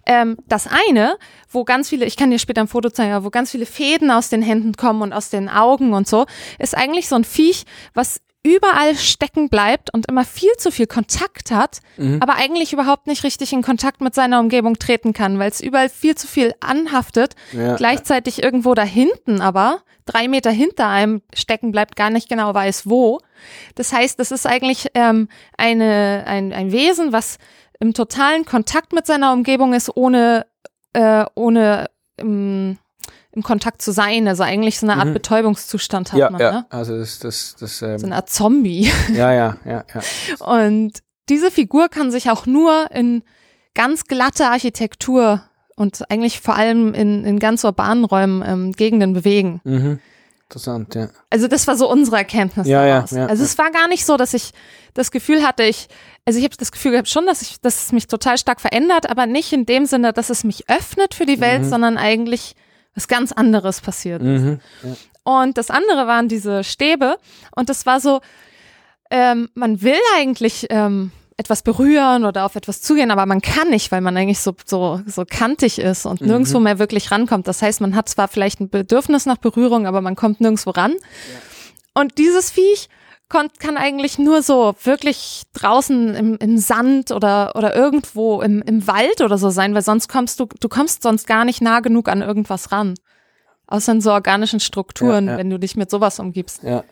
Ähm, 0.06 0.38
das 0.48 0.66
eine, 0.66 1.18
wo 1.50 1.64
ganz 1.64 1.90
viele, 1.90 2.06
ich 2.06 2.16
kann 2.16 2.30
dir 2.30 2.38
später 2.38 2.62
ein 2.62 2.68
Foto 2.68 2.88
zeigen, 2.88 3.12
aber 3.12 3.26
wo 3.26 3.30
ganz 3.30 3.50
viele 3.50 3.66
Fäden 3.66 4.10
aus 4.10 4.30
den 4.30 4.40
Händen 4.40 4.72
kommen 4.72 5.02
und 5.02 5.12
aus 5.12 5.28
den 5.28 5.50
Augen 5.50 5.92
und 5.92 6.08
so, 6.08 6.24
ist 6.58 6.74
eigentlich 6.74 7.06
so 7.06 7.16
ein 7.16 7.24
Viech, 7.24 7.64
was 7.92 8.22
überall 8.44 8.96
stecken 8.96 9.48
bleibt 9.48 9.94
und 9.94 10.06
immer 10.08 10.24
viel 10.24 10.50
zu 10.58 10.70
viel 10.72 10.86
Kontakt 10.88 11.50
hat, 11.52 11.78
aber 12.20 12.34
eigentlich 12.34 12.72
überhaupt 12.72 13.06
nicht 13.06 13.22
richtig 13.22 13.52
in 13.52 13.62
Kontakt 13.62 14.00
mit 14.00 14.14
seiner 14.14 14.40
Umgebung 14.40 14.78
treten 14.78 15.12
kann, 15.12 15.38
weil 15.38 15.48
es 15.50 15.60
überall 15.60 15.88
viel 15.88 16.16
zu 16.16 16.26
viel 16.26 16.52
anhaftet, 16.60 17.34
Ja. 17.52 17.76
gleichzeitig 17.76 18.42
irgendwo 18.42 18.74
da 18.74 18.82
hinten 18.82 19.40
aber, 19.40 19.82
drei 20.06 20.26
Meter 20.26 20.50
hinter 20.50 20.88
einem 20.88 21.22
stecken 21.34 21.70
bleibt, 21.70 21.94
gar 21.94 22.10
nicht 22.10 22.28
genau 22.28 22.52
weiß 22.52 22.88
wo. 22.88 23.20
Das 23.76 23.92
heißt, 23.92 24.18
das 24.18 24.32
ist 24.32 24.46
eigentlich 24.46 24.88
ähm, 24.94 25.28
eine, 25.56 26.24
ein, 26.26 26.52
ein 26.52 26.72
Wesen, 26.72 27.12
was 27.12 27.38
im 27.78 27.94
totalen 27.94 28.44
Kontakt 28.44 28.92
mit 28.92 29.06
seiner 29.06 29.32
Umgebung 29.32 29.72
ist, 29.72 29.96
ohne, 29.96 30.46
äh, 30.94 31.24
ohne 31.36 31.88
im, 32.16 32.76
im 33.32 33.42
Kontakt 33.42 33.80
zu 33.82 33.92
sein. 33.92 34.28
Also 34.28 34.42
eigentlich 34.42 34.78
so 34.78 34.86
eine 34.86 35.00
Art 35.00 35.12
Betäubungszustand 35.12 36.12
hat 36.12 36.18
Ja, 36.18 36.30
man, 36.30 36.40
ja. 36.40 36.52
ne? 36.52 36.66
Also 36.70 36.98
das, 36.98 37.18
das, 37.18 37.56
das, 37.58 37.78
So 37.78 37.86
ähm, 37.86 38.04
eine 38.04 38.16
Art 38.16 38.30
Zombie. 38.30 38.90
ja, 39.12 39.32
ja, 39.32 39.56
ja, 39.64 39.84
ja. 39.94 40.46
Und 40.46 41.02
diese 41.28 41.50
Figur 41.50 41.88
kann 41.88 42.10
sich 42.10 42.30
auch 42.30 42.46
nur 42.46 42.90
in 42.92 43.22
ganz 43.74 44.04
glatte 44.04 44.48
Architektur 44.48 45.42
und 45.76 46.10
eigentlich 46.10 46.40
vor 46.40 46.56
allem 46.56 46.92
in, 46.92 47.24
in 47.24 47.38
ganz 47.38 47.64
urbanen 47.64 48.04
Räumen, 48.04 48.42
ähm, 48.46 48.72
Gegenden 48.72 49.14
bewegen. 49.14 49.60
Mhm. 49.64 49.98
Interessant, 50.44 50.94
ja. 50.94 51.08
Also 51.30 51.48
das 51.48 51.66
war 51.66 51.76
so 51.76 51.90
unsere 51.90 52.18
Erkenntnis 52.18 52.66
Ja, 52.66 52.84
ja, 52.84 52.94
daraus. 52.96 53.10
ja, 53.12 53.26
also 53.26 53.42
ja. 53.42 53.46
es 53.46 53.56
war 53.56 53.70
gar 53.70 53.88
nicht 53.88 54.04
so, 54.04 54.18
dass 54.18 54.34
ich 54.34 54.50
das 54.92 55.10
Gefühl 55.10 55.42
hatte, 55.42 55.62
ich, 55.62 55.88
also 56.26 56.38
ich 56.38 56.44
habe 56.44 56.54
das 56.58 56.70
Gefühl 56.72 56.92
gehabt 56.92 57.08
schon, 57.08 57.24
dass 57.24 57.40
ich, 57.40 57.58
dass 57.62 57.86
es 57.86 57.92
mich 57.92 58.06
total 58.06 58.36
stark 58.36 58.60
verändert, 58.60 59.08
aber 59.08 59.24
nicht 59.24 59.54
in 59.54 59.64
dem 59.64 59.86
Sinne, 59.86 60.12
dass 60.12 60.28
es 60.28 60.44
mich 60.44 60.68
öffnet 60.68 61.14
für 61.14 61.24
die 61.24 61.40
Welt, 61.40 61.64
sondern 61.64 61.96
eigentlich 61.96 62.54
was 62.94 63.08
ganz 63.08 63.32
anderes 63.32 63.80
passiert 63.80 64.22
ist. 64.22 64.42
Mhm. 64.42 64.60
Und 65.24 65.58
das 65.58 65.70
andere 65.70 66.06
waren 66.06 66.28
diese 66.28 66.64
Stäbe. 66.64 67.16
Und 67.54 67.68
das 67.68 67.86
war 67.86 68.00
so, 68.00 68.20
ähm, 69.10 69.48
man 69.54 69.82
will 69.82 70.00
eigentlich 70.16 70.66
ähm, 70.70 71.12
etwas 71.36 71.62
berühren 71.62 72.24
oder 72.24 72.44
auf 72.44 72.56
etwas 72.56 72.82
zugehen, 72.82 73.10
aber 73.10 73.26
man 73.26 73.40
kann 73.40 73.70
nicht, 73.70 73.90
weil 73.92 74.00
man 74.00 74.16
eigentlich 74.16 74.40
so, 74.40 74.54
so, 74.64 75.00
so 75.06 75.24
kantig 75.28 75.78
ist 75.78 76.06
und 76.06 76.20
nirgendwo 76.20 76.60
mehr 76.60 76.78
wirklich 76.78 77.10
rankommt. 77.10 77.48
Das 77.48 77.62
heißt, 77.62 77.80
man 77.80 77.96
hat 77.96 78.08
zwar 78.08 78.28
vielleicht 78.28 78.60
ein 78.60 78.68
Bedürfnis 78.68 79.26
nach 79.26 79.38
Berührung, 79.38 79.86
aber 79.86 80.00
man 80.00 80.16
kommt 80.16 80.40
nirgendwo 80.40 80.70
ran. 80.70 80.94
Und 81.94 82.18
dieses 82.18 82.50
Viech 82.50 82.88
kann 83.32 83.76
eigentlich 83.76 84.18
nur 84.18 84.42
so 84.42 84.74
wirklich 84.84 85.42
draußen 85.54 86.14
im, 86.14 86.36
im 86.36 86.58
Sand 86.58 87.10
oder, 87.10 87.56
oder 87.56 87.74
irgendwo 87.74 88.40
im, 88.42 88.62
im 88.62 88.86
Wald 88.86 89.20
oder 89.20 89.38
so 89.38 89.50
sein, 89.50 89.74
weil 89.74 89.82
sonst 89.82 90.08
kommst 90.08 90.38
du, 90.38 90.46
du 90.60 90.68
kommst 90.68 91.02
sonst 91.02 91.26
gar 91.26 91.44
nicht 91.44 91.60
nah 91.60 91.80
genug 91.80 92.08
an 92.08 92.22
irgendwas 92.22 92.72
ran. 92.72 92.94
Außer 93.66 93.92
in 93.92 94.00
so 94.02 94.12
organischen 94.12 94.60
Strukturen, 94.60 95.26
Ja, 95.26 95.32
ja. 95.32 95.38
wenn 95.38 95.48
du 95.48 95.58
dich 95.58 95.76
mit 95.76 95.90
sowas 95.90 96.18
umgibst. 96.18 96.62
Ja. 96.62 96.84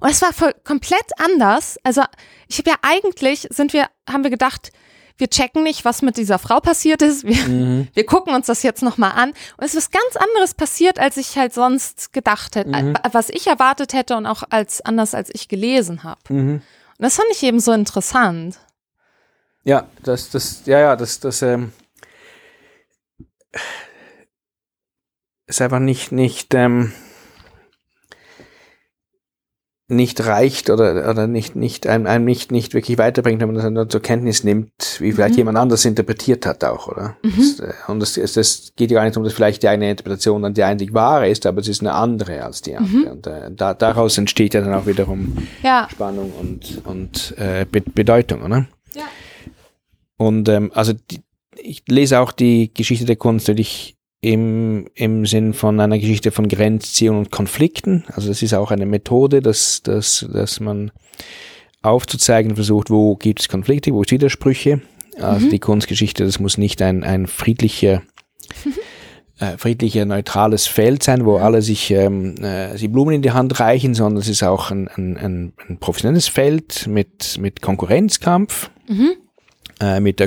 Und 0.00 0.10
es 0.10 0.22
war 0.22 0.32
voll, 0.32 0.54
komplett 0.62 1.06
anders. 1.18 1.78
Also 1.82 2.02
ich 2.48 2.58
habe 2.58 2.70
ja 2.70 2.76
eigentlich, 2.82 3.48
sind 3.50 3.72
wir, 3.72 3.86
haben 4.08 4.22
wir 4.22 4.30
gedacht, 4.30 4.70
wir 5.18 5.28
checken 5.28 5.64
nicht, 5.64 5.84
was 5.84 6.02
mit 6.02 6.16
dieser 6.16 6.38
Frau 6.38 6.60
passiert 6.60 7.02
ist. 7.02 7.24
Wir, 7.24 7.86
wir 7.92 8.06
gucken 8.06 8.34
uns 8.34 8.46
das 8.46 8.62
jetzt 8.62 8.82
nochmal 8.82 9.12
an. 9.16 9.30
Und 9.30 9.64
es 9.64 9.74
ist 9.74 9.88
was 9.88 9.90
ganz 9.90 10.16
anderes 10.16 10.54
passiert, 10.54 10.98
als 10.98 11.16
ich 11.16 11.36
halt 11.36 11.52
sonst 11.52 12.12
gedacht 12.12 12.56
hätte, 12.56 12.70
äh, 12.70 12.94
was 13.12 13.28
ich 13.28 13.46
erwartet 13.46 13.92
hätte 13.92 14.16
und 14.16 14.26
auch 14.26 14.44
als 14.50 14.80
anders, 14.80 15.14
als 15.14 15.30
ich 15.32 15.48
gelesen 15.48 16.04
habe. 16.04 16.20
Mhm. 16.28 16.50
Und 16.54 16.62
das 16.98 17.16
fand 17.16 17.28
ich 17.30 17.42
eben 17.42 17.60
so 17.60 17.72
interessant. 17.72 18.58
Ja, 19.64 19.88
das, 20.02 20.30
das, 20.30 20.62
ja, 20.66 20.78
ja, 20.80 20.96
das, 20.96 21.20
das, 21.20 21.42
ähm, 21.42 21.72
ist 25.46 25.62
einfach 25.62 25.78
nicht, 25.78 26.12
nicht, 26.12 26.54
ähm, 26.54 26.92
nicht 29.90 30.26
reicht 30.26 30.68
oder, 30.68 31.08
oder 31.08 31.26
nicht, 31.26 31.56
nicht, 31.56 31.86
einem, 31.86 32.06
einem 32.06 32.26
nicht, 32.26 32.52
nicht 32.52 32.74
wirklich 32.74 32.98
weiterbringt, 32.98 33.40
wenn 33.40 33.48
man 33.48 33.54
das 33.56 33.64
dann 33.64 33.88
zur 33.88 34.02
Kenntnis 34.02 34.44
nimmt, 34.44 34.70
wie 35.00 35.12
vielleicht 35.12 35.36
jemand 35.36 35.56
anders 35.56 35.86
interpretiert 35.86 36.44
hat 36.44 36.62
auch, 36.62 36.88
oder? 36.88 37.16
Das, 37.22 37.60
äh, 37.60 37.72
und 37.86 38.00
das, 38.00 38.18
es 38.18 38.34
das 38.34 38.72
geht 38.76 38.90
ja 38.90 38.98
gar 38.98 39.06
nicht 39.06 39.16
um, 39.16 39.24
dass 39.24 39.32
vielleicht 39.32 39.62
die 39.62 39.68
eine 39.68 39.90
Interpretation 39.90 40.42
dann 40.42 40.52
die 40.52 40.62
einzig 40.62 40.92
wahre 40.92 41.30
ist, 41.30 41.46
aber 41.46 41.62
es 41.62 41.68
ist 41.68 41.80
eine 41.80 41.94
andere 41.94 42.44
als 42.44 42.60
die 42.60 42.76
andere. 42.76 43.12
Und 43.12 43.26
äh, 43.26 43.50
da, 43.50 43.72
daraus 43.72 44.18
entsteht 44.18 44.52
ja 44.52 44.60
dann 44.60 44.74
auch 44.74 44.86
wiederum 44.86 45.38
Ja. 45.62 45.88
Spannung 45.90 46.32
und, 46.38 46.82
und 46.84 47.34
äh, 47.38 47.64
Be 47.64 47.80
Bedeutung, 47.80 48.42
oder? 48.42 48.66
Ja. 48.94 49.04
Und 50.18 50.50
ähm, 50.50 50.70
also 50.74 50.92
die, 50.92 51.22
ich 51.56 51.84
lese 51.88 52.20
auch 52.20 52.32
die 52.32 52.72
Geschichte 52.74 53.06
der 53.06 53.16
Kunst 53.16 53.48
natürlich 53.48 53.97
im, 54.20 54.88
im 54.94 55.26
Sinn 55.26 55.54
von 55.54 55.78
einer 55.78 55.98
Geschichte 55.98 56.30
von 56.30 56.48
Grenzziehung 56.48 57.18
und 57.18 57.30
Konflikten. 57.30 58.04
Also 58.12 58.28
das 58.28 58.42
ist 58.42 58.54
auch 58.54 58.70
eine 58.70 58.86
Methode, 58.86 59.40
dass, 59.42 59.82
dass, 59.82 60.26
dass 60.32 60.60
man 60.60 60.90
aufzuzeigen 61.82 62.56
versucht, 62.56 62.90
wo 62.90 63.16
gibt 63.16 63.40
es 63.40 63.48
Konflikte, 63.48 63.92
wo 63.92 64.02
es 64.02 64.10
Widersprüche. 64.10 64.80
Also 65.20 65.48
die 65.48 65.58
Kunstgeschichte, 65.58 66.24
das 66.24 66.38
muss 66.38 66.58
nicht 66.58 66.80
ein, 66.80 67.02
ein 67.02 67.26
friedlicher 67.26 68.02
äh, 69.40 69.56
friedlicher, 69.56 70.04
neutrales 70.04 70.66
Feld 70.66 71.02
sein, 71.02 71.24
wo 71.24 71.36
alle 71.36 71.62
sich 71.62 71.90
ähm, 71.90 72.34
äh, 72.42 72.76
die 72.76 72.88
Blumen 72.88 73.14
in 73.14 73.22
die 73.22 73.32
Hand 73.32 73.58
reichen, 73.60 73.94
sondern 73.94 74.20
es 74.20 74.28
ist 74.28 74.42
auch 74.42 74.70
ein, 74.70 74.88
ein, 74.88 75.16
ein, 75.16 75.52
ein 75.68 75.78
professionelles 75.78 76.28
Feld 76.28 76.86
mit, 76.86 77.38
mit 77.38 77.62
Konkurrenzkampf, 77.62 78.70
äh, 79.80 80.00
mit 80.00 80.20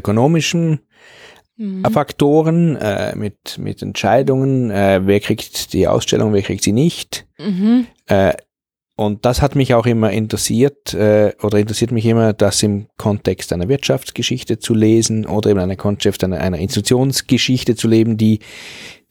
ökonomischen 1.62 1.94
Faktoren, 1.94 2.76
äh, 2.76 3.16
mit, 3.16 3.58
mit 3.58 3.82
Entscheidungen, 3.82 4.72
äh, 4.72 5.02
wer 5.04 5.20
kriegt 5.20 5.74
die 5.74 5.88
Ausstellung, 5.88 6.34
wer 6.34 6.42
kriegt 6.42 6.64
sie 6.64 6.72
nicht. 6.72 7.28
Mhm. 7.38 7.88
Äh, 8.08 8.34
und 8.96 9.26
das 9.26 9.42
hat 9.42 9.56
mich 9.56 9.74
auch 9.74 9.88
immer 9.88 10.12
interessiert 10.12 10.94
äh, 10.94 11.34
oder 11.42 11.58
interessiert 11.58 11.92
mich 11.92 12.06
immer, 12.06 12.34
das 12.34 12.62
im 12.62 12.88
Kontext 12.98 13.52
einer 13.52 13.68
Wirtschaftsgeschichte 13.68 14.60
zu 14.60 14.76
lesen 14.76 15.26
oder 15.26 15.50
in 15.50 15.58
einer 15.58 15.76
Kontext 15.76 16.24
einer, 16.24 16.40
einer 16.40 16.60
Institutionsgeschichte 16.60 17.76
zu 17.76 17.88
leben, 17.88 18.18
die, 18.18 18.40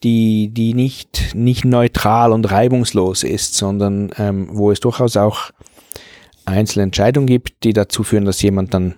die, 0.03 0.49
die 0.53 0.73
nicht, 0.73 1.35
nicht 1.35 1.65
neutral 1.65 2.31
und 2.31 2.49
reibungslos 2.49 3.23
ist, 3.23 3.55
sondern 3.55 4.11
ähm, 4.17 4.47
wo 4.53 4.71
es 4.71 4.79
durchaus 4.79 5.17
auch 5.17 5.51
einzelne 6.45 6.83
Entscheidungen 6.83 7.27
gibt, 7.27 7.63
die 7.63 7.73
dazu 7.73 8.03
führen, 8.03 8.25
dass 8.25 8.41
jemand 8.41 8.73
dann 8.73 8.95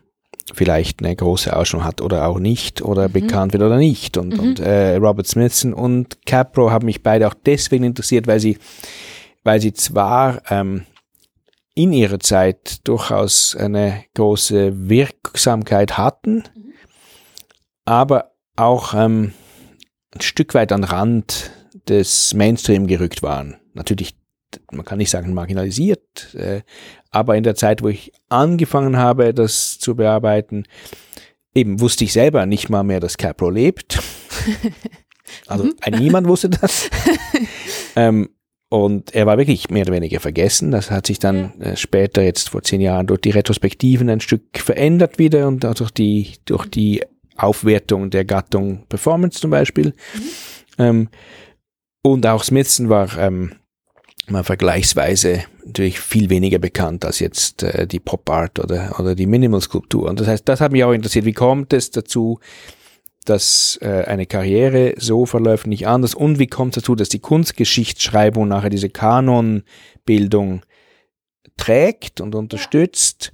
vielleicht 0.54 1.04
eine 1.04 1.16
große 1.16 1.56
Ausstellung 1.56 1.86
hat 1.86 2.02
oder 2.02 2.28
auch 2.28 2.40
nicht 2.40 2.82
oder 2.82 3.08
bekannt 3.08 3.54
wird 3.54 3.64
oder 3.64 3.78
nicht. 3.78 4.18
Und, 4.18 4.38
und 4.38 4.60
äh, 4.60 4.98
Robert 4.98 5.28
Smithson 5.28 5.74
und 5.74 6.26
Capro 6.26 6.72
haben 6.72 6.86
mich 6.86 7.02
beide 7.02 7.28
auch 7.28 7.34
deswegen 7.34 7.86
interessiert, 7.86 8.28
weil 8.28 8.40
sie 8.40 8.58
weil 9.44 9.62
sie 9.62 9.74
zwar 9.74 10.42
ähm, 10.50 10.86
in 11.76 11.92
ihrer 11.92 12.20
Zeit 12.20 12.88
durchaus 12.88 13.56
eine 13.56 14.06
große 14.16 14.90
Wirksamkeit 14.90 15.98
hatten, 15.98 16.44
aber 17.86 18.32
auch 18.56 18.94
ähm, 18.94 19.34
ein 20.14 20.22
Stück 20.22 20.54
weit 20.54 20.72
an 20.72 20.84
Rand 20.84 21.52
des 21.88 22.34
Mainstream 22.34 22.88
gerückt 22.88 23.24
waren. 23.24 23.58
Natürlich, 23.74 24.16
man 24.72 24.86
kann 24.86 24.98
nicht 24.98 25.10
sagen 25.10 25.34
marginalisiert, 25.34 26.34
äh, 26.36 26.62
aber 27.12 27.36
in 27.36 27.44
der 27.44 27.56
Zeit, 27.56 27.84
wo 27.84 27.90
ich 27.90 28.12
angefangen 28.30 28.98
habe, 28.98 29.34
das 29.34 29.80
zu 29.80 29.96
bearbeiten, 29.96 30.66
eben 31.54 31.80
wusste 31.80 32.04
ich 32.04 32.14
selber 32.14 32.46
nicht 32.46 32.70
mal 32.70 32.84
mehr, 32.84 33.00
dass 33.00 33.18
Capro 33.18 33.50
lebt. 33.50 34.00
Also 35.48 35.70
ein 35.82 35.94
niemand 35.94 36.28
wusste 36.28 36.50
das. 36.50 36.90
ähm, 37.96 38.30
und 38.70 39.14
er 39.14 39.26
war 39.26 39.38
wirklich 39.38 39.70
mehr 39.70 39.84
oder 39.84 39.94
weniger 39.94 40.20
vergessen. 40.20 40.72
Das 40.72 40.90
hat 40.90 41.08
sich 41.08 41.20
dann 41.20 41.60
äh, 41.60 41.76
später, 41.76 42.24
jetzt 42.24 42.50
vor 42.50 42.64
zehn 42.64 42.82
Jahren, 42.82 43.08
durch 43.08 43.22
die 43.22 43.30
Retrospektiven 43.30 44.10
ein 44.10 44.20
Stück 44.20 44.60
verändert 44.60 45.20
wieder 45.20 45.48
und 45.48 45.66
auch 45.66 45.76
durch 45.76 45.92
die, 45.92 46.34
durch 46.46 46.66
die 46.66 47.04
Aufwertung 47.36 48.10
der 48.10 48.26
Gattung 48.26 48.86
Performance 48.88 49.40
zum 49.40 49.52
Beispiel. 49.52 49.94
Ähm, 50.78 51.10
und 52.02 52.26
auch 52.26 52.44
Smithson 52.44 52.90
war 52.90 53.18
ähm, 53.18 53.54
mal 54.28 54.44
vergleichsweise 54.44 55.44
natürlich 55.66 56.00
viel 56.00 56.30
weniger 56.30 56.60
bekannt 56.60 57.06
als 57.06 57.20
jetzt 57.20 57.64
äh, 57.64 57.88
die 57.88 58.00
Pop 58.00 58.30
Art 58.30 58.60
oder, 58.60 59.00
oder 59.00 59.16
die 59.16 59.28
Minimal 59.28 59.62
Skulptur. 59.62 60.10
Und 60.10 60.20
das 60.20 60.28
heißt, 60.28 60.48
das 60.48 60.62
hat 60.62 60.72
mich 60.72 60.84
auch 60.84 60.92
interessiert. 60.92 61.26
Wie 61.26 61.34
kommt 61.34 61.74
es 61.74 61.92
dazu, 61.92 62.40
dass 63.26 63.78
äh, 63.82 64.04
eine 64.06 64.26
Karriere 64.26 64.96
so 64.98 65.26
verläuft, 65.26 65.68
nicht 65.68 65.88
anders? 65.88 66.16
Und 66.16 66.40
wie 66.40 66.48
kommt 66.48 66.76
es 66.76 66.84
dazu, 66.84 66.96
dass 66.96 67.10
die 67.10 67.20
Kunstgeschichtsschreibung 67.20 68.48
nachher 68.48 68.70
diese 68.70 68.90
Kanonbildung 68.90 70.64
trägt 71.58 72.22
und 72.22 72.36
unterstützt, 72.36 73.32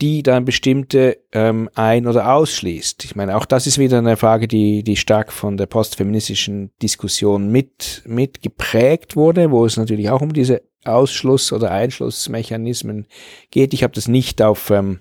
die 0.00 0.22
dann 0.22 0.44
bestimmte 0.44 1.18
ähm, 1.32 1.68
ein- 1.74 2.06
oder 2.06 2.32
ausschließt? 2.34 3.04
Ich 3.04 3.16
meine, 3.16 3.36
auch 3.36 3.44
das 3.44 3.66
ist 3.66 3.78
wieder 3.78 3.98
eine 3.98 4.16
Frage, 4.16 4.48
die, 4.48 4.82
die 4.82 4.96
stark 4.96 5.32
von 5.32 5.56
der 5.56 5.66
postfeministischen 5.66 6.72
Diskussion 6.82 7.50
mit, 7.50 8.02
mit 8.06 8.42
geprägt 8.42 9.16
wurde, 9.16 9.50
wo 9.50 9.64
es 9.64 9.76
natürlich 9.76 10.10
auch 10.10 10.22
um 10.22 10.32
diese 10.32 10.62
Ausschluss- 10.84 11.52
oder 11.52 11.70
Einschlussmechanismen 11.70 13.06
geht. 13.50 13.72
Ich 13.72 13.82
habe 13.82 13.94
das 13.94 14.08
nicht 14.08 14.42
auf 14.42 14.70
ähm, 14.70 14.98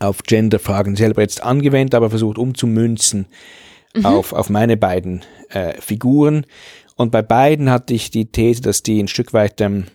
auf 0.00 0.22
Genderfragen 0.22 0.96
selber 0.96 1.20
jetzt 1.20 1.42
angewendet, 1.42 1.94
aber 1.94 2.08
versucht 2.08 2.38
umzumünzen 2.38 3.26
auf, 4.02 4.32
auf 4.32 4.48
meine 4.48 4.76
beiden 4.76 5.22
äh, 5.50 5.74
Figuren. 5.80 6.46
Und 6.96 7.12
bei 7.12 7.22
beiden 7.22 7.70
hatte 7.70 7.94
ich 7.94 8.10
die 8.10 8.30
These, 8.30 8.62
dass 8.62 8.82
die 8.82 9.00
ein 9.00 9.08
Stück 9.08 9.32
weit 9.32 9.60
ähm, 9.60 9.86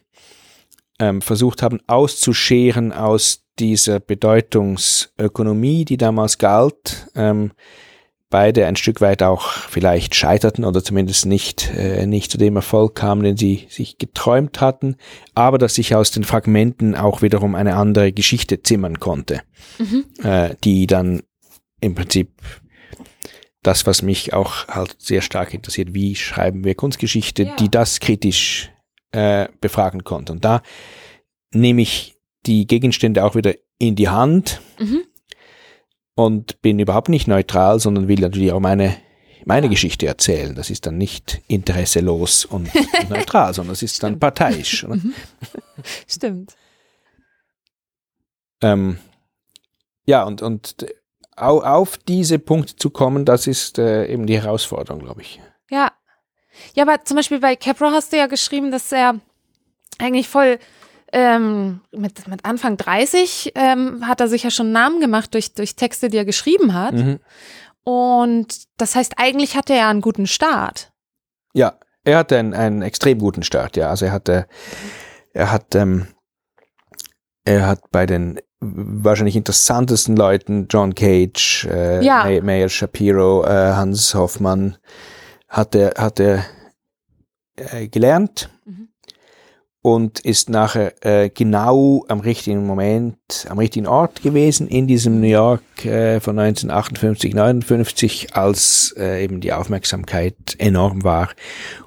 ähm, 0.99 1.21
versucht 1.21 1.61
haben, 1.61 1.79
auszuscheren 1.87 2.91
aus 2.93 3.43
dieser 3.59 3.99
Bedeutungsökonomie, 3.99 5.85
die 5.85 5.97
damals 5.97 6.37
galt. 6.37 7.07
Ähm, 7.15 7.51
beide 8.29 8.65
ein 8.65 8.75
Stück 8.75 9.01
weit 9.01 9.23
auch 9.23 9.49
vielleicht 9.51 10.15
scheiterten 10.15 10.65
oder 10.65 10.83
zumindest 10.83 11.25
nicht, 11.25 11.71
äh, 11.73 12.05
nicht 12.05 12.31
zu 12.31 12.37
dem 12.37 12.55
Erfolg 12.55 12.95
kamen, 12.95 13.23
den 13.23 13.37
sie 13.37 13.67
sich 13.69 13.97
geträumt 13.97 14.59
hatten, 14.61 14.97
aber 15.35 15.57
dass 15.57 15.75
sich 15.75 15.95
aus 15.95 16.11
den 16.11 16.23
Fragmenten 16.23 16.95
auch 16.95 17.21
wiederum 17.21 17.55
eine 17.55 17.75
andere 17.75 18.11
Geschichte 18.11 18.61
zimmern 18.61 18.99
konnte, 18.99 19.41
äh, 20.23 20.55
die 20.63 20.87
dann 20.87 21.21
im 21.81 21.95
Prinzip 21.95 22.31
das, 23.63 23.85
was 23.87 24.01
mich 24.01 24.33
auch 24.33 24.67
halt 24.67 24.95
sehr 24.99 25.21
stark 25.21 25.53
interessiert, 25.53 25.93
wie 25.93 26.15
schreiben 26.15 26.63
wir 26.63 26.75
Kunstgeschichte, 26.75 27.43
Ja. 27.43 27.55
die 27.55 27.69
das 27.69 27.99
kritisch 27.99 28.71
äh, 29.15 29.47
befragen 29.61 30.03
konnte. 30.03 30.33
Und 30.33 30.43
da 30.43 30.61
nehme 31.51 31.81
ich 31.81 32.17
die 32.45 32.67
Gegenstände 32.67 33.23
auch 33.23 33.35
wieder 33.35 33.53
in 33.79 33.95
die 33.95 34.09
Hand 34.09 34.61
Mhm. 34.79 35.03
und 36.15 36.61
bin 36.61 36.79
überhaupt 36.79 37.09
nicht 37.09 37.27
neutral, 37.27 37.79
sondern 37.79 38.07
will 38.07 38.19
natürlich 38.19 38.51
auch 38.51 38.59
meine, 38.59 38.97
meine 39.45 39.69
Geschichte 39.69 40.05
erzählen. 40.05 40.53
Das 40.55 40.69
ist 40.69 40.85
dann 40.85 40.97
nicht 40.97 41.41
interesselos 41.47 42.45
und 42.45 42.69
neutral, 43.09 43.53
sondern 43.53 43.73
es 43.73 43.83
ist 43.83 44.03
dann 44.03 44.19
parteiisch. 44.19 44.83
Mhm. 44.87 45.13
Stimmt. 46.07 46.55
Ähm, 48.61 48.99
ja, 50.05 50.23
und, 50.23 50.41
und 50.41 50.85
au, 51.35 51.61
auf 51.61 51.97
diese 51.97 52.39
Punkte 52.39 52.75
zu 52.75 52.89
kommen, 52.89 53.25
das 53.25 53.47
ist 53.47 53.77
äh, 53.79 54.05
eben 54.07 54.25
die 54.27 54.39
Herausforderung, 54.41 55.01
glaube 55.01 55.21
ich. 55.21 55.41
Ja. 55.69 55.91
Ja, 56.73 56.83
aber 56.83 57.03
zum 57.05 57.17
Beispiel 57.17 57.39
bei 57.39 57.55
Capra 57.55 57.91
hast 57.91 58.11
du 58.13 58.17
ja 58.17 58.27
geschrieben, 58.27 58.71
dass 58.71 58.91
er 58.91 59.15
eigentlich 59.99 60.27
voll 60.27 60.59
ähm, 61.13 61.81
mit, 61.91 62.27
mit 62.27 62.43
Anfang 62.43 62.77
30 62.77 63.53
ähm, 63.55 64.05
hat 64.07 64.19
er 64.19 64.27
sich 64.27 64.43
ja 64.43 64.49
schon 64.51 64.67
einen 64.67 64.73
Namen 64.73 64.99
gemacht 64.99 65.33
durch, 65.33 65.53
durch 65.53 65.75
Texte, 65.75 66.09
die 66.09 66.17
er 66.17 66.25
geschrieben 66.25 66.73
hat. 66.73 66.93
Mhm. 66.95 67.19
Und 67.83 68.63
das 68.77 68.95
heißt, 68.95 69.13
eigentlich 69.17 69.55
hatte 69.55 69.73
er 69.73 69.87
einen 69.89 70.01
guten 70.01 70.27
Start. 70.27 70.91
Ja, 71.53 71.75
er 72.03 72.17
hatte 72.17 72.37
einen, 72.37 72.53
einen 72.53 72.81
extrem 72.81 73.19
guten 73.19 73.43
Start, 73.43 73.77
ja. 73.77 73.89
Also 73.89 74.05
er 74.05 74.11
hatte, 74.11 74.47
er 75.33 75.51
hat, 75.51 75.75
ähm, 75.75 76.07
er 77.45 77.67
hat 77.67 77.81
bei 77.91 78.05
den 78.05 78.39
wahrscheinlich 78.59 79.35
interessantesten 79.35 80.15
Leuten, 80.17 80.67
John 80.69 80.95
Cage, 80.95 81.65
äh, 81.69 82.03
Ja. 82.03 82.23
May- 82.23 82.41
Mayer 82.41 82.69
Shapiro, 82.69 83.43
äh, 83.45 83.73
Hans 83.73 84.15
Hoffmann, 84.15 84.77
hat 85.47 85.75
er, 85.75 85.93
hat 85.97 86.19
er 86.19 86.45
äh, 87.55 87.87
gelernt 87.87 88.49
Mhm. 88.65 88.89
und 89.81 90.19
ist 90.19 90.49
nachher 90.49 90.93
äh, 91.05 91.29
genau 91.29 92.03
am 92.07 92.19
richtigen 92.19 92.65
Moment, 92.65 93.45
am 93.49 93.59
richtigen 93.59 93.87
Ort 93.87 94.23
gewesen 94.23 94.67
in 94.67 94.87
diesem 94.87 95.21
New 95.21 95.27
York 95.27 95.85
äh, 95.85 96.19
von 96.19 96.39
1958, 96.39 97.33
59, 97.35 98.35
als 98.35 98.93
äh, 98.97 99.23
eben 99.23 99.39
die 99.41 99.53
Aufmerksamkeit 99.53 100.35
enorm 100.57 101.03
war 101.03 101.29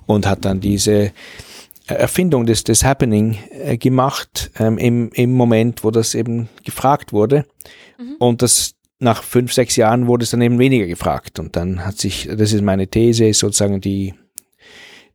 und 0.07 0.27
hat 0.27 0.45
dann 0.45 0.61
diese 0.61 1.13
Erfindung 1.89 2.47
des, 2.47 2.65
des 2.65 2.85
Happening 2.85 3.39
äh, 3.51 3.77
gemacht 3.77 4.51
ähm, 4.59 4.79
im, 4.79 5.11
im 5.13 5.33
Moment, 5.33 5.85
wo 5.85 5.91
das 5.91 6.15
eben 6.15 6.49
gefragt 6.65 7.13
wurde. 7.13 7.47
Und 8.19 8.43
das 8.43 8.75
nach 8.99 9.23
fünf, 9.23 9.53
sechs 9.53 9.77
Jahren 9.77 10.07
wurde 10.07 10.25
es 10.25 10.31
dann 10.31 10.43
eben 10.43 10.59
weniger 10.59 10.87
gefragt. 10.87 11.39
Und 11.39 11.57
dann 11.57 11.85
hat 11.85 11.99
sich, 11.99 12.29
das 12.29 12.53
ist 12.53 12.63
meine 12.63 12.89
These, 12.89 13.33
sozusagen 13.33 13.81
die, 13.81 14.15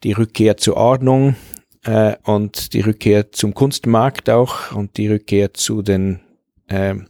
die 0.04 0.14
Rückkehr 0.14 0.58
zur 0.58 0.78
Ordnung 0.78 1.36
äh, 1.84 2.16
und 2.24 2.74
die 2.74 2.82
Rückkehr 2.82 3.32
zum 3.32 3.54
Kunstmarkt 3.54 4.30
auch 4.30 4.72
und 4.74 4.98
die 4.98 5.08
Rückkehr 5.08 5.54
zu 5.54 5.82
den 5.82 6.22
ähm, 6.70 7.08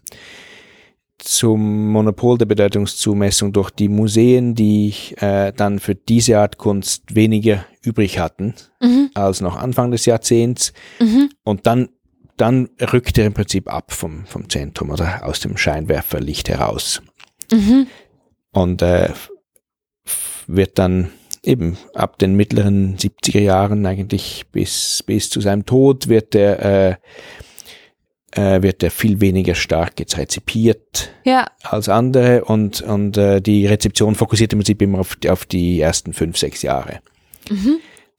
zum 1.24 1.88
Monopol 1.90 2.38
der 2.38 2.46
Bedeutungszumessung 2.46 3.54
durch 3.54 3.70
die 3.72 3.88
Museen, 3.88 4.56
die 4.56 4.94
äh, 5.18 5.54
dann 5.54 5.80
für 5.80 5.96
diese 5.96 6.38
Art 6.38 6.58
Kunst 6.58 7.16
weniger 7.16 7.66
übrig 7.82 8.20
hatten 8.20 8.54
Mhm. 8.82 9.10
als 9.14 9.40
noch 9.40 9.56
Anfang 9.56 9.92
des 9.92 10.06
Jahrzehnts. 10.06 10.74
Mhm. 11.00 11.30
Und 11.44 11.66
dann, 11.66 11.90
dann 12.38 12.70
rückt 12.82 13.18
er 13.18 13.28
im 13.28 13.34
Prinzip 13.34 13.72
ab 13.72 13.92
vom, 13.92 14.26
vom 14.26 14.50
Zentrum 14.50 14.90
oder 14.90 15.26
aus 15.26 15.40
dem 15.40 15.58
Scheinwerferlicht 15.58 16.50
heraus. 16.50 17.02
Mhm. 17.52 17.88
Und 18.52 18.82
äh, 18.82 19.10
wird 20.48 20.80
dann 20.80 21.12
eben 21.44 21.78
ab 21.94 22.18
den 22.20 22.36
mittleren 22.36 22.98
70er 22.98 23.40
Jahren 23.40 23.86
eigentlich 23.86 24.46
bis, 24.52 25.04
bis 25.06 25.30
zu 25.30 25.42
seinem 25.42 25.66
Tod 25.66 26.08
wird 26.08 26.36
er, 26.36 26.66
äh, 26.66 26.96
äh, 28.32 28.62
wird 28.62 28.82
er 28.82 28.92
viel 28.92 29.20
weniger 29.20 29.56
stark 29.56 30.00
jetzt 30.00 30.18
rezipiert 30.18 31.12
Ja, 31.26 31.48
als 31.64 31.90
andere 31.90 32.46
und, 32.46 32.82
und 32.82 33.18
äh, 33.18 33.42
die 33.42 33.68
Rezeption 33.68 34.16
fokussiert 34.16 34.54
im 34.54 34.60
Prinzip 34.60 34.82
immer 34.82 35.00
auf 35.00 35.16
die, 35.18 35.30
auf 35.30 35.46
die 35.46 35.82
ersten 35.82 36.14
fünf, 36.14 36.38
sechs 36.38 36.62
Jahre. 36.62 37.02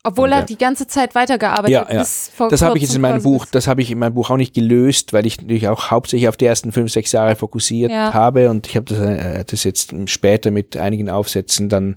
Obwohl 0.05 0.31
er 0.31 0.43
die 0.43 0.57
ganze 0.57 0.87
Zeit 0.87 1.15
weitergearbeitet 1.15 1.71
Ja, 1.71 1.87
ja. 1.91 2.03
vor 2.03 2.49
Das 2.49 2.61
habe 2.61 2.77
ich 2.77 2.83
jetzt 2.83 2.95
in 2.95 3.01
meinem 3.01 3.23
Buch, 3.23 3.45
das 3.45 3.67
habe 3.67 3.81
ich 3.81 3.91
in 3.91 3.99
meinem 3.99 4.13
Buch 4.13 4.29
auch 4.29 4.37
nicht 4.37 4.53
gelöst, 4.53 5.13
weil 5.13 5.25
ich 5.25 5.41
natürlich 5.41 5.67
auch 5.67 5.91
hauptsächlich 5.91 6.29
auf 6.29 6.37
die 6.37 6.45
ersten 6.45 6.71
fünf, 6.71 6.91
sechs 6.91 7.11
Jahre 7.11 7.35
fokussiert 7.35 7.91
Ja. 7.91 8.13
habe 8.13 8.49
und 8.49 8.67
ich 8.67 8.75
habe 8.75 8.85
das, 8.85 8.99
äh, 8.99 9.43
das 9.45 9.63
jetzt 9.63 9.93
später 10.05 10.51
mit 10.51 10.77
einigen 10.77 11.09
Aufsätzen 11.09 11.69
dann 11.69 11.95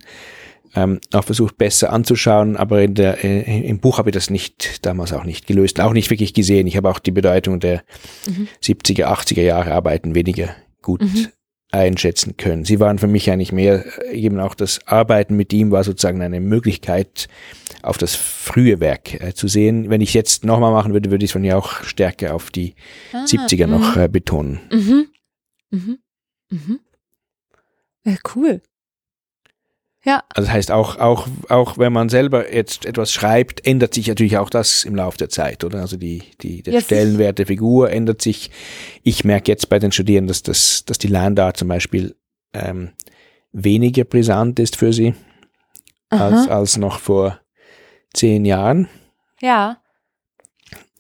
ähm, 0.75 1.01
auch 1.13 1.25
versucht 1.25 1.57
besser 1.57 1.93
anzuschauen, 1.93 2.57
aber 2.57 2.83
in 2.83 2.95
der, 2.95 3.25
äh, 3.25 3.67
im 3.67 3.79
Buch 3.81 3.99
habe 3.99 4.11
ich 4.11 4.15
das 4.15 4.31
nicht, 4.31 4.85
damals 4.85 5.13
auch 5.13 5.25
nicht 5.25 5.47
gelöst, 5.47 5.81
auch 5.81 5.93
nicht 5.93 6.11
wirklich 6.11 6.35
gesehen. 6.35 6.67
Ich 6.67 6.77
habe 6.77 6.91
auch 6.91 6.99
die 6.99 7.11
Bedeutung 7.11 7.59
der 7.61 7.83
70er, 8.63 9.07
80er 9.07 9.43
Jahre 9.43 9.73
Arbeiten 9.73 10.15
weniger 10.15 10.49
gut 10.83 11.03
einschätzen 11.71 12.37
können. 12.37 12.65
Sie 12.65 12.81
waren 12.81 12.99
für 12.99 13.07
mich 13.07 13.31
eigentlich 13.31 13.53
mehr, 13.53 13.85
äh, 14.11 14.17
eben 14.17 14.41
auch 14.41 14.55
das 14.55 14.87
Arbeiten 14.87 15.37
mit 15.37 15.53
ihm 15.53 15.71
war 15.71 15.85
sozusagen 15.85 16.23
eine 16.23 16.41
Möglichkeit, 16.41 17.29
auf 17.83 17.99
das 17.99 18.15
frühe 18.15 18.81
Werk 18.81 19.21
äh, 19.21 19.35
zu 19.35 19.49
sehen. 19.49 19.91
Wenn 19.91 20.01
ich 20.01 20.15
jetzt 20.15 20.45
nochmal 20.45 20.73
machen 20.73 20.93
würde, 20.93 21.11
würde 21.11 21.25
ich 21.25 21.31
es 21.31 21.33
von 21.33 21.43
mir 21.43 21.59
auch 21.59 21.83
stärker 21.85 22.35
auf 22.35 22.51
die 22.51 22.75
Ah, 23.13 23.25
70er 23.25 23.67
noch 23.67 23.97
äh, 23.97 24.09
betonen. 24.09 24.61
Mhm. 24.73 25.09
Mhm. 25.71 25.99
Mhm. 26.51 26.81
Ja, 28.05 28.17
cool. 28.35 28.63
Ja, 30.09 30.23
Also 30.35 30.47
das 30.47 30.55
heißt, 30.55 30.71
auch, 30.71 30.97
auch, 30.99 31.29
auch 31.51 31.77
wenn 31.77 31.93
man 31.93 32.09
selber 32.09 32.51
jetzt 32.51 32.87
etwas 32.87 33.13
schreibt, 33.13 33.67
ändert 33.67 33.93
sich 33.93 34.09
natürlich 34.09 34.39
auch 34.39 34.49
das 34.49 34.85
im 34.85 34.95
Laufe 34.95 35.19
der 35.19 35.29
Zeit, 35.29 35.65
oder? 35.65 35.81
Also 35.81 35.99
die, 35.99 36.23
die, 36.41 36.63
der 36.63 36.73
Ja, 36.73 36.81
Stellenwert 36.81 37.39
der 37.39 37.47
Figur 37.47 37.91
ändert 37.91 38.23
sich. 38.23 38.51
Ich 39.03 39.25
merke 39.25 39.53
jetzt 39.53 39.69
bei 39.69 39.79
den 39.79 39.93
Studierenden, 39.93 40.29
dass, 40.29 40.43
das, 40.43 40.85
dass 40.87 40.97
die 40.97 41.09
Landart 41.09 41.59
zum 41.59 41.69
Beispiel 41.69 42.17
ähm, 42.55 42.93
weniger 43.53 44.05
brisant 44.05 44.59
ist 44.59 44.77
für 44.77 44.95
sie 44.95 45.15
als, 46.09 46.49
als 46.49 46.79
noch 46.79 47.01
vor 47.01 47.41
zehn 48.15 48.47
Jahren. 48.47 48.89
ja, 49.43 49.83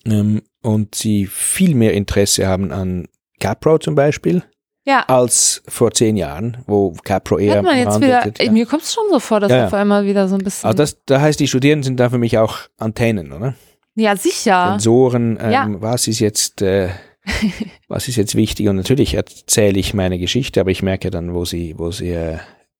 Ähm, 0.05 0.42
und 0.61 0.94
sie 0.94 1.25
viel 1.27 1.75
mehr 1.75 1.94
Interesse 1.94 2.47
haben 2.47 2.73
an 2.73 3.09
Capro 3.40 3.79
zum 3.79 3.94
Beispiel, 3.94 4.42
ja. 4.85 5.05
als 5.07 5.62
vor 5.69 5.93
zehn 5.93 6.17
Jahren, 6.17 6.59
wo 6.67 6.93
Capro 7.05 7.38
eher 7.38 7.62
man 7.62 7.77
jetzt 7.79 8.01
wieder, 8.01 8.33
ja. 8.41 8.53
mir 8.53 8.67
kommt 8.67 8.83
es 8.83 8.93
schon 8.95 9.05
so 9.11 9.21
vor, 9.21 9.41
dass 9.41 9.53
Ja, 9.53 9.67
auf 9.67 9.75
einmal 9.75 10.05
wieder 10.07 10.29
so 10.29 10.35
ein 10.37 10.43
bisschen. 10.43 10.67
Also 10.67 10.77
das, 10.79 10.99
da 11.07 11.21
heißt, 11.21 11.38
die 11.41 11.49
Studierenden 11.49 11.85
sind 11.85 12.01
da 12.01 12.11
für 12.11 12.19
mich 12.19 12.38
auch 12.38 12.59
Antennen, 12.79 13.33
oder? 13.33 13.55
ja, 13.95 14.17
sicher. 14.17 14.71
Sensoren, 14.71 15.38
ähm, 15.41 15.77
was 15.81 16.07
ist 16.07 16.21
jetzt, 16.21 16.62
äh, 16.62 16.91
was 17.88 18.09
ist 18.09 18.17
jetzt 18.17 18.35
wichtig? 18.35 18.69
Und 18.69 18.77
natürlich 18.77 19.14
erzähle 19.14 19.79
ich 19.79 19.93
meine 19.95 20.19
Geschichte, 20.19 20.61
aber 20.61 20.71
ich 20.71 20.83
merke 20.83 21.11
dann, 21.11 21.35
wo 21.35 21.45
sie, 21.45 21.75
wo 21.79 21.91
sie 21.91 22.11
äh, 22.11 22.38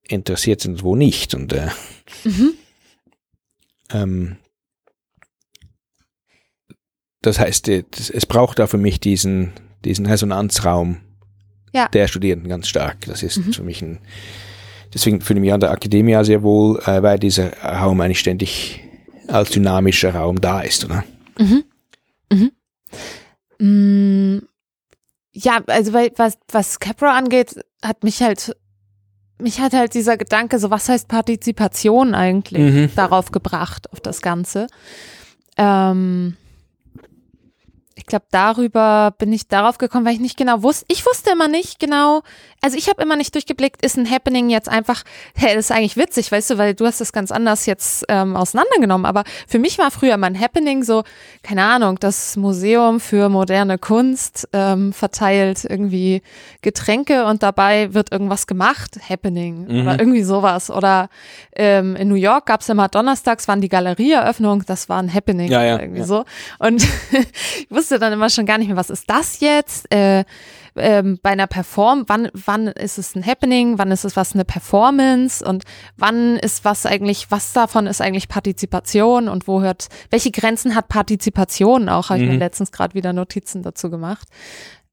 interessiert 0.09 0.61
sind 0.61 0.75
und 0.75 0.83
wo 0.85 0.97
nicht. 0.97 1.35
Und 1.35 1.53
äh, 1.53 1.69
Mhm. 2.25 2.55
ähm, 3.93 4.37
das 7.21 7.39
heißt, 7.39 7.69
äh, 7.69 7.85
es 8.13 8.27
braucht 8.27 8.59
da 8.59 8.67
für 8.67 8.79
mich 8.79 9.01
diesen, 9.01 9.53
diesen 9.85 10.07
Resonanzraum 10.07 10.99
Ja. 11.73 11.89
der 11.89 12.09
Studierenden 12.09 12.49
ganz 12.49 12.69
stark. 12.69 12.99
Das 13.07 13.23
ist 13.23 13.39
Mhm. 13.39 13.53
für 13.53 13.63
mich 13.63 13.83
ein, 13.83 13.99
deswegen 14.95 15.21
fühle 15.21 15.39
ich 15.39 15.43
mich 15.43 15.53
an 15.53 15.61
der 15.61 15.71
Akademie 15.71 16.23
sehr 16.25 16.43
wohl, 16.43 16.79
äh, 16.87 17.03
weil 17.03 17.19
dieser 17.19 17.53
Raum 17.63 18.01
eigentlich 18.01 18.21
ständig 18.21 18.81
als 19.29 19.51
dynamischer 19.51 20.15
Raum 20.15 20.41
da 20.41 20.61
ist, 20.61 20.85
oder? 20.85 21.05
Mhm. 21.39 21.65
Mhm. 22.33 22.51
Mm, 23.61 24.39
Ja, 25.33 25.61
also 25.67 25.93
weil, 25.93 26.11
was, 26.17 26.37
was 26.51 26.81
Capra 26.81 27.17
angeht, 27.17 27.55
hat 27.85 28.03
mich 28.03 28.23
halt, 28.23 28.57
mich 29.41 29.61
hat 29.61 29.73
halt 29.73 29.95
dieser 29.95 30.17
Gedanke, 30.17 30.59
so 30.59 30.71
was 30.71 30.89
heißt 30.89 31.07
Partizipation 31.07 32.15
eigentlich, 32.15 32.73
Mhm. 32.75 32.91
darauf 32.97 33.31
gebracht, 33.31 33.93
auf 33.93 34.01
das 34.01 34.21
Ganze. 34.21 34.67
Ähm, 35.57 36.37
ich 37.99 38.07
glaube, 38.07 38.27
darüber 38.31 39.13
bin 39.19 39.33
ich 39.33 39.49
darauf 39.49 39.77
gekommen, 39.77 40.07
weil 40.07 40.15
ich 40.15 40.21
nicht 40.21 40.37
genau 40.37 40.63
wusste. 40.63 40.87
Ich 40.89 41.05
wusste 41.05 41.31
immer 41.31 41.49
nicht 41.49 41.81
genau, 41.81 42.23
also 42.61 42.77
ich 42.77 42.88
habe 42.88 43.03
immer 43.03 43.16
nicht 43.16 43.35
durchgeblickt, 43.35 43.85
ist 43.85 43.97
ein 43.97 44.11
Happening 44.11 44.51
jetzt 44.51 44.68
einfach, 44.68 45.03
hey, 45.35 45.55
das 45.55 45.66
ist 45.66 45.71
eigentlich 45.73 45.97
witzig, 45.97 46.33
weißt 46.33 46.51
du, 46.51 46.59
weil 46.59 46.75
du 46.75 46.87
hast 46.87 47.01
das 47.01 47.12
ganz 47.12 47.31
anders 47.31 47.66
jetzt 47.66 48.05
ähm, 48.09 48.37
auseinandergenommen. 48.37 49.07
Aber 49.07 49.25
für 49.47 49.59
mich 49.59 49.79
war 49.79 49.90
früher 49.90 50.16
mein 50.16 50.38
Happening 50.38 50.83
so, 50.83 51.05
keine 51.42 51.64
Ahnung, 51.64 51.99
das 52.01 52.37
Museum 52.37 53.01
für 53.01 53.29
moderne 53.29 53.79
Kunst 53.79 54.49
ähm, 54.53 54.92
verteilt 54.92 55.64
irgendwie 55.68 56.23
Getränke 56.62 57.27
und 57.27 57.42
dabei 57.42 57.94
wird 57.94 58.11
irgendwas 58.12 58.47
gemacht, 58.47 58.99
Happening 59.09 59.66
Mhm. 59.68 59.81
oder 59.83 59.99
irgendwie 59.99 60.23
sowas. 60.23 60.71
Oder 60.71 61.09
ähm, 61.55 61.94
in 61.97 62.09
New 62.09 62.14
York 62.16 62.47
gab 62.47 62.61
es 62.62 62.68
immer 62.68 62.88
donnerstags, 62.88 63.47
waren 63.49 63.61
die 63.61 63.68
Galerieeröffnung, 63.68 64.64
das 64.66 64.88
war 64.88 65.01
ein 65.03 65.12
Happening 65.12 65.51
Ja, 65.51 65.62
ja, 65.64 65.79
irgendwie 65.81 66.01
ja. 66.01 66.07
so. 66.07 66.25
Und 66.59 66.83
ich 67.12 67.71
wusste 67.71 67.99
dann 67.99 68.12
immer 68.12 68.31
schon 68.31 68.47
gar 68.47 68.59
nicht 68.59 68.68
mehr, 68.68 68.77
was 68.77 68.90
ist 68.90 69.09
das 69.09 69.40
jetzt? 69.40 69.92
Äh, 69.94 70.25
ähm, 70.81 71.19
bei 71.23 71.31
einer 71.31 71.47
Perform, 71.47 72.05
wann, 72.07 72.29
wann 72.33 72.67
ist 72.69 72.99
es 72.99 73.14
ein 73.14 73.25
Happening, 73.25 73.79
wann 73.79 73.91
ist 73.91 74.05
es 74.05 74.17
was 74.17 74.35
eine 74.35 74.45
Performance 74.45 75.45
und 75.45 75.64
wann 75.97 76.37
ist 76.37 76.64
was 76.64 76.87
eigentlich, 76.87 77.31
was 77.31 77.53
davon 77.53 77.87
ist 77.87 78.01
eigentlich 78.01 78.29
Partizipation 78.29 79.29
und 79.29 79.47
wo 79.49 79.61
hört, 79.61 79.88
welche 80.11 80.31
Grenzen 80.31 80.75
hat 80.75 80.88
Partizipation 80.88 81.88
auch, 81.88 82.11
habe 82.11 82.21
ich 82.21 82.27
mir 82.27 82.35
Mhm. 82.35 82.38
letztens 82.41 82.73
gerade 82.73 82.95
wieder 82.95 83.12
Notizen 83.12 83.62
dazu 83.62 83.91
gemacht. 83.91 84.29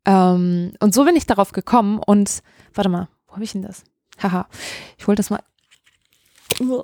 Ähm, 0.05 0.73
und 0.79 0.93
so 0.93 1.03
bin 1.05 1.15
ich 1.15 1.25
darauf 1.25 1.51
gekommen 1.51 1.99
und 2.05 2.41
warte 2.73 2.89
mal, 2.89 3.07
wo 3.27 3.33
habe 3.33 3.43
ich 3.43 3.53
denn 3.53 3.61
das? 3.63 3.83
Haha, 4.21 4.47
ich 4.97 5.07
hole 5.07 5.15
das 5.15 5.29
mal. 5.29 5.41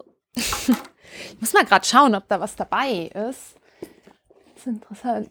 Ich 1.34 1.40
muss 1.42 1.54
mal 1.54 1.66
gerade 1.66 1.86
schauen, 1.86 2.16
ob 2.16 2.28
da 2.30 2.40
was 2.40 2.56
dabei 2.56 3.08
ist. 3.14 3.56
Das 3.82 4.58
ist 4.58 4.68
interessant. 4.68 5.30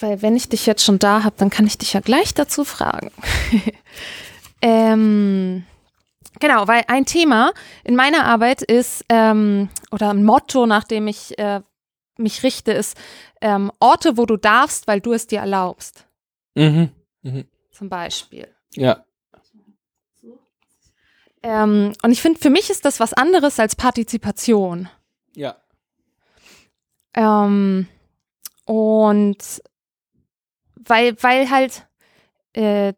Weil 0.00 0.22
wenn 0.22 0.36
ich 0.36 0.48
dich 0.48 0.66
jetzt 0.66 0.84
schon 0.84 0.98
da 0.98 1.24
habe, 1.24 1.36
dann 1.38 1.50
kann 1.50 1.66
ich 1.66 1.78
dich 1.78 1.92
ja 1.92 2.00
gleich 2.00 2.34
dazu 2.34 2.64
fragen. 2.64 3.10
ähm, 4.62 5.64
genau, 6.38 6.66
weil 6.68 6.84
ein 6.88 7.06
Thema 7.06 7.52
in 7.84 7.96
meiner 7.96 8.24
Arbeit 8.24 8.62
ist, 8.62 9.04
ähm, 9.08 9.68
oder 9.90 10.10
ein 10.10 10.24
Motto, 10.24 10.66
nach 10.66 10.84
dem 10.84 11.06
ich 11.06 11.38
äh, 11.38 11.60
mich 12.16 12.42
richte, 12.42 12.72
ist 12.72 12.96
ähm, 13.40 13.72
Orte, 13.80 14.16
wo 14.16 14.26
du 14.26 14.36
darfst, 14.36 14.86
weil 14.86 15.00
du 15.00 15.12
es 15.12 15.26
dir 15.26 15.40
erlaubst. 15.40 16.06
Mhm. 16.54 16.90
Mhm. 17.22 17.46
Zum 17.70 17.88
Beispiel. 17.88 18.48
Ja. 18.74 19.04
Ähm, 21.42 21.92
und 22.02 22.10
ich 22.10 22.20
finde, 22.20 22.38
für 22.38 22.50
mich 22.50 22.68
ist 22.68 22.84
das 22.84 23.00
was 23.00 23.14
anderes 23.14 23.58
als 23.58 23.74
Partizipation. 23.74 24.88
Ja. 25.34 25.56
Ähm, 27.14 27.88
und 28.66 29.38
weil, 30.90 31.16
weil 31.22 31.50
halt, 31.50 31.86
äh, 32.54 32.90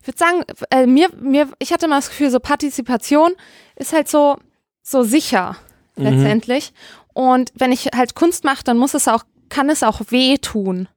ich 0.00 0.06
würde 0.06 0.18
sagen, 0.18 0.44
äh, 0.70 0.86
mir, 0.86 1.08
mir, 1.20 1.48
ich 1.58 1.72
hatte 1.72 1.88
mal 1.88 1.96
das 1.96 2.08
Gefühl, 2.08 2.30
so 2.30 2.40
Partizipation 2.40 3.32
ist 3.74 3.92
halt 3.92 4.08
so, 4.08 4.36
so 4.82 5.02
sicher 5.02 5.56
Mhm. 5.96 6.04
letztendlich. 6.04 6.72
Und 7.14 7.52
wenn 7.54 7.72
ich 7.72 7.86
halt 7.94 8.14
Kunst 8.14 8.44
mache, 8.44 8.64
dann 8.64 8.76
muss 8.78 8.94
es 8.94 9.08
auch, 9.08 9.24
kann 9.48 9.70
es 9.70 9.82
auch 9.82 10.00
wehtun. 10.10 10.88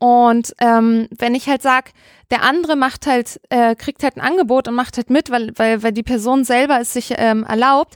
Und 0.00 0.54
ähm, 0.60 1.08
wenn 1.10 1.34
ich 1.34 1.48
halt 1.48 1.62
sag, 1.62 1.92
der 2.30 2.42
andere 2.42 2.76
macht 2.76 3.06
halt, 3.06 3.40
äh, 3.48 3.74
kriegt 3.74 4.02
halt 4.02 4.16
ein 4.16 4.20
Angebot 4.20 4.68
und 4.68 4.74
macht 4.74 4.96
halt 4.96 5.10
mit, 5.10 5.30
weil, 5.30 5.52
weil, 5.56 5.82
weil 5.82 5.92
die 5.92 6.04
Person 6.04 6.44
selber 6.44 6.80
es 6.80 6.92
sich 6.92 7.14
ähm, 7.16 7.42
erlaubt, 7.44 7.94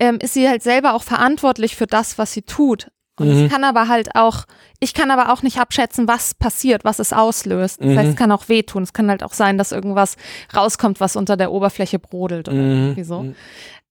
ähm, 0.00 0.18
ist 0.20 0.34
sie 0.34 0.48
halt 0.48 0.62
selber 0.62 0.94
auch 0.94 1.02
verantwortlich 1.02 1.76
für 1.76 1.86
das, 1.86 2.18
was 2.18 2.32
sie 2.32 2.42
tut. 2.42 2.88
Und 3.16 3.28
Mhm. 3.28 3.44
es 3.44 3.50
kann 3.50 3.62
aber 3.64 3.86
halt 3.88 4.16
auch, 4.16 4.44
ich 4.80 4.92
kann 4.92 5.10
aber 5.12 5.32
auch 5.32 5.42
nicht 5.42 5.58
abschätzen, 5.58 6.08
was 6.08 6.34
passiert, 6.34 6.84
was 6.84 6.98
es 6.98 7.12
auslöst. 7.12 7.80
Das 7.80 7.90
Mhm. 7.90 7.98
heißt, 7.98 8.10
es 8.10 8.16
kann 8.16 8.32
auch 8.32 8.48
wehtun. 8.48 8.82
Es 8.82 8.92
kann 8.92 9.08
halt 9.08 9.22
auch 9.22 9.32
sein, 9.32 9.56
dass 9.56 9.70
irgendwas 9.72 10.16
rauskommt, 10.54 10.98
was 11.00 11.14
unter 11.14 11.36
der 11.36 11.52
Oberfläche 11.52 11.98
brodelt 12.00 12.48
oder 12.48 12.58
Mhm. 12.58 12.82
irgendwie 12.82 13.04
so. 13.04 13.34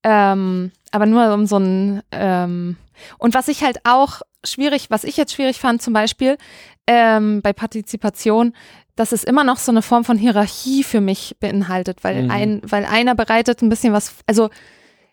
Ähm, 0.03 0.71
aber 0.91 1.05
nur 1.05 1.33
um 1.33 1.45
so 1.45 1.57
ein 1.57 2.01
ähm, 2.11 2.77
und 3.17 3.33
was 3.33 3.47
ich 3.47 3.63
halt 3.63 3.79
auch 3.85 4.21
schwierig, 4.43 4.89
was 4.89 5.03
ich 5.05 5.15
jetzt 5.17 5.33
schwierig 5.33 5.59
fand, 5.59 5.81
zum 5.81 5.93
Beispiel 5.93 6.37
ähm, 6.85 7.41
bei 7.41 7.53
Partizipation, 7.53 8.53
dass 8.95 9.13
es 9.13 9.23
immer 9.23 9.43
noch 9.45 9.57
so 9.57 9.71
eine 9.71 9.81
Form 9.81 10.03
von 10.03 10.17
Hierarchie 10.17 10.83
für 10.83 10.99
mich 11.01 11.37
beinhaltet, 11.39 12.03
weil 12.03 12.23
Mhm. 12.23 12.31
ein, 12.31 12.61
weil 12.63 12.85
einer 12.85 13.15
bereitet 13.15 13.61
ein 13.61 13.69
bisschen 13.69 13.93
was, 13.93 14.13
also 14.27 14.49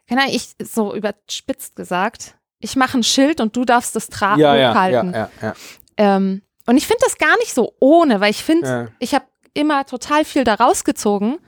keine 0.09 0.23
Ahnung, 0.23 0.35
ich 0.35 0.55
so 0.61 0.93
überspitzt 0.95 1.77
gesagt, 1.77 2.35
ich 2.61 2.77
mache 2.77 2.99
ein 2.99 3.03
Schild 3.03 3.41
und 3.41 3.57
du 3.57 3.65
darfst 3.65 3.97
es 3.97 4.09
tragen 4.09 4.41
Ja, 4.41 4.71
hochhalten. 4.71 5.13
ja, 5.13 5.31
ja. 5.43 5.55
Ähm, 5.97 6.43
und 6.67 6.77
ich 6.77 6.87
finde 6.87 7.01
das 7.05 7.19
gar 7.19 7.37
nicht 7.39 7.53
so 7.53 7.73
ohne, 7.81 8.21
weil 8.21 8.31
ich 8.31 8.45
finde, 8.45 8.93
ich 9.01 9.15
habe 9.15 9.25
immer 9.55 9.85
total 9.87 10.25
viel 10.25 10.45
da 10.45 10.55
rausgezogen 10.55 11.39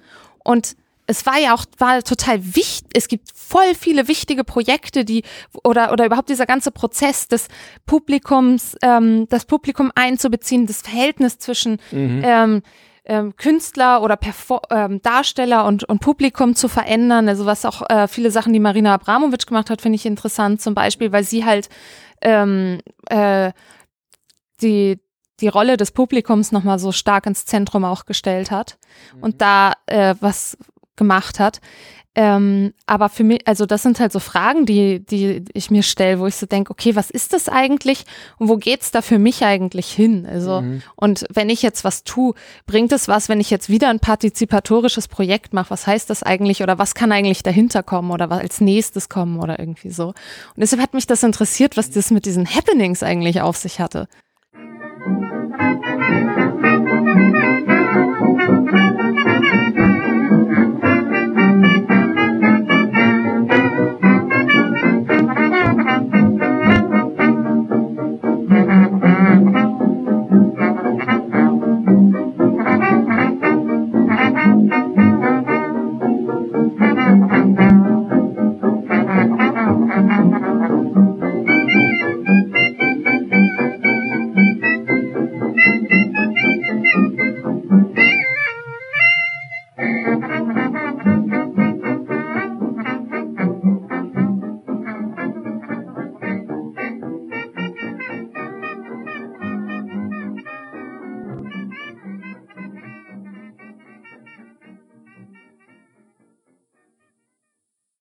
und 0.43 0.75
es 1.07 1.27
war 1.27 1.39
ja 1.39 1.55
auch 1.55 1.65
war 1.79 2.03
total 2.03 2.43
wichtig. 2.57 2.89
Es 2.95 3.09
gibt 3.09 3.29
voll 3.35 3.75
viele 3.79 4.09
wichtige 4.09 4.45
Projekte, 4.45 5.05
die 5.05 5.25
oder 5.65 5.93
oder 5.93 6.07
überhaupt 6.07 6.29
dieser 6.29 6.47
ganze 6.47 6.71
Prozess 6.71 7.29
des 7.29 7.49
Publikums, 7.87 8.77
ähm, 8.83 9.27
das 9.29 9.45
Publikum 9.45 9.93
einzubeziehen, 9.95 10.67
das 10.67 10.81
Verhältnis 10.81 11.39
zwischen 11.39 11.79
Mhm. 11.91 12.23
ähm, 12.25 12.63
ähm, 13.05 13.37
Künstler 13.37 14.03
oder 14.03 14.17
Perfor 14.17 14.63
ähm, 14.71 15.03
Darsteller 15.03 15.65
und, 15.67 15.85
und 15.85 16.01
Publikum 16.01 16.55
zu 16.55 16.69
verändern. 16.69 17.29
Also 17.29 17.47
was 17.47 17.65
auch 17.65 17.89
äh, 17.91 18.07
viele 18.09 18.31
Sachen, 18.31 18.53
die 18.53 18.61
Marina 18.61 18.95
Abramovic 18.95 19.47
gemacht 19.47 19.71
hat, 19.71 19.83
finde 19.83 19.97
ich 19.97 20.07
interessant. 20.07 20.61
Zum 20.61 20.75
Beispiel, 20.75 21.13
weil 21.13 21.25
sie 21.25 21.45
halt 21.45 21.69
ähm, 22.21 22.79
äh, 23.09 23.53
die 24.61 25.01
die 25.41 25.49
Rolle 25.49 25.77
des 25.77 25.91
Publikums 25.91 26.53
nochmal 26.53 26.79
so 26.79 26.93
stark 26.93 27.27
ins 27.27 27.45
Zentrum 27.45 27.85
auch 27.85 28.07
gestellt 28.07 28.53
hat 28.53 28.79
und 29.21 29.43
da 29.43 29.73
äh, 29.87 30.15
was 30.21 30.57
gemacht 30.95 31.41
hat. 31.41 31.61
Ähm, 32.15 32.75
aber 32.85 33.09
für 33.09 33.25
mich, 33.25 33.49
also 33.49 33.65
das 33.65 33.83
sind 33.83 33.99
halt 33.99 34.13
so 34.13 34.19
Fragen, 34.19 34.67
die, 34.67 35.01
die 35.01 35.45
ich 35.55 35.71
mir 35.71 35.83
stelle, 35.83 36.21
wo 36.21 36.27
ich 36.27 36.37
so 36.37 36.45
denke, 36.45 36.71
okay, 36.71 36.95
was 36.95 37.09
ist 37.09 37.33
das 37.33 37.49
eigentlich 37.49 38.05
und 38.37 38.49
wo 38.51 38.59
geht's 38.59 38.91
da 38.91 39.01
für 39.01 39.19
mich 39.19 39.45
eigentlich 39.45 39.91
hin? 39.91 40.27
Also, 40.31 40.61
Mhm. 40.61 40.83
und 40.95 41.25
wenn 41.33 41.49
ich 41.49 41.63
jetzt 41.63 41.85
was 41.85 42.05
tue, 42.05 42.35
bringt 42.67 42.93
es 42.93 43.09
was, 43.09 43.31
wenn 43.31 43.41
ich 43.41 43.49
jetzt 43.49 43.71
wieder 43.71 43.89
ein 43.89 43.99
partizipatorisches 43.99 45.09
Projekt 45.09 45.55
mache? 45.55 45.71
Was 45.71 45.87
heißt 45.87 46.11
das 46.11 46.23
eigentlich 46.23 46.63
oder 46.63 46.79
was 46.79 46.95
kann 46.95 47.13
eigentlich 47.13 47.43
dahinter 47.43 47.83
kommen 47.83 48.11
oder 48.11 48.29
was 48.29 48.41
als 48.41 48.61
nächstes 48.61 49.09
kommen 49.09 49.41
oder 49.41 49.59
irgendwie 49.59 49.91
so? 49.91 50.09
Und 50.09 50.15
deshalb 50.59 50.83
hat 50.83 50.93
mich 50.93 51.07
das 51.07 51.23
interessiert, 51.23 51.79
was 51.79 51.91
das 51.91 52.11
mit 52.11 52.27
diesen 52.27 52.47
Happenings 52.47 53.03
eigentlich 53.03 53.41
auf 53.41 53.57
sich 53.57 53.81
hatte. 53.81 54.07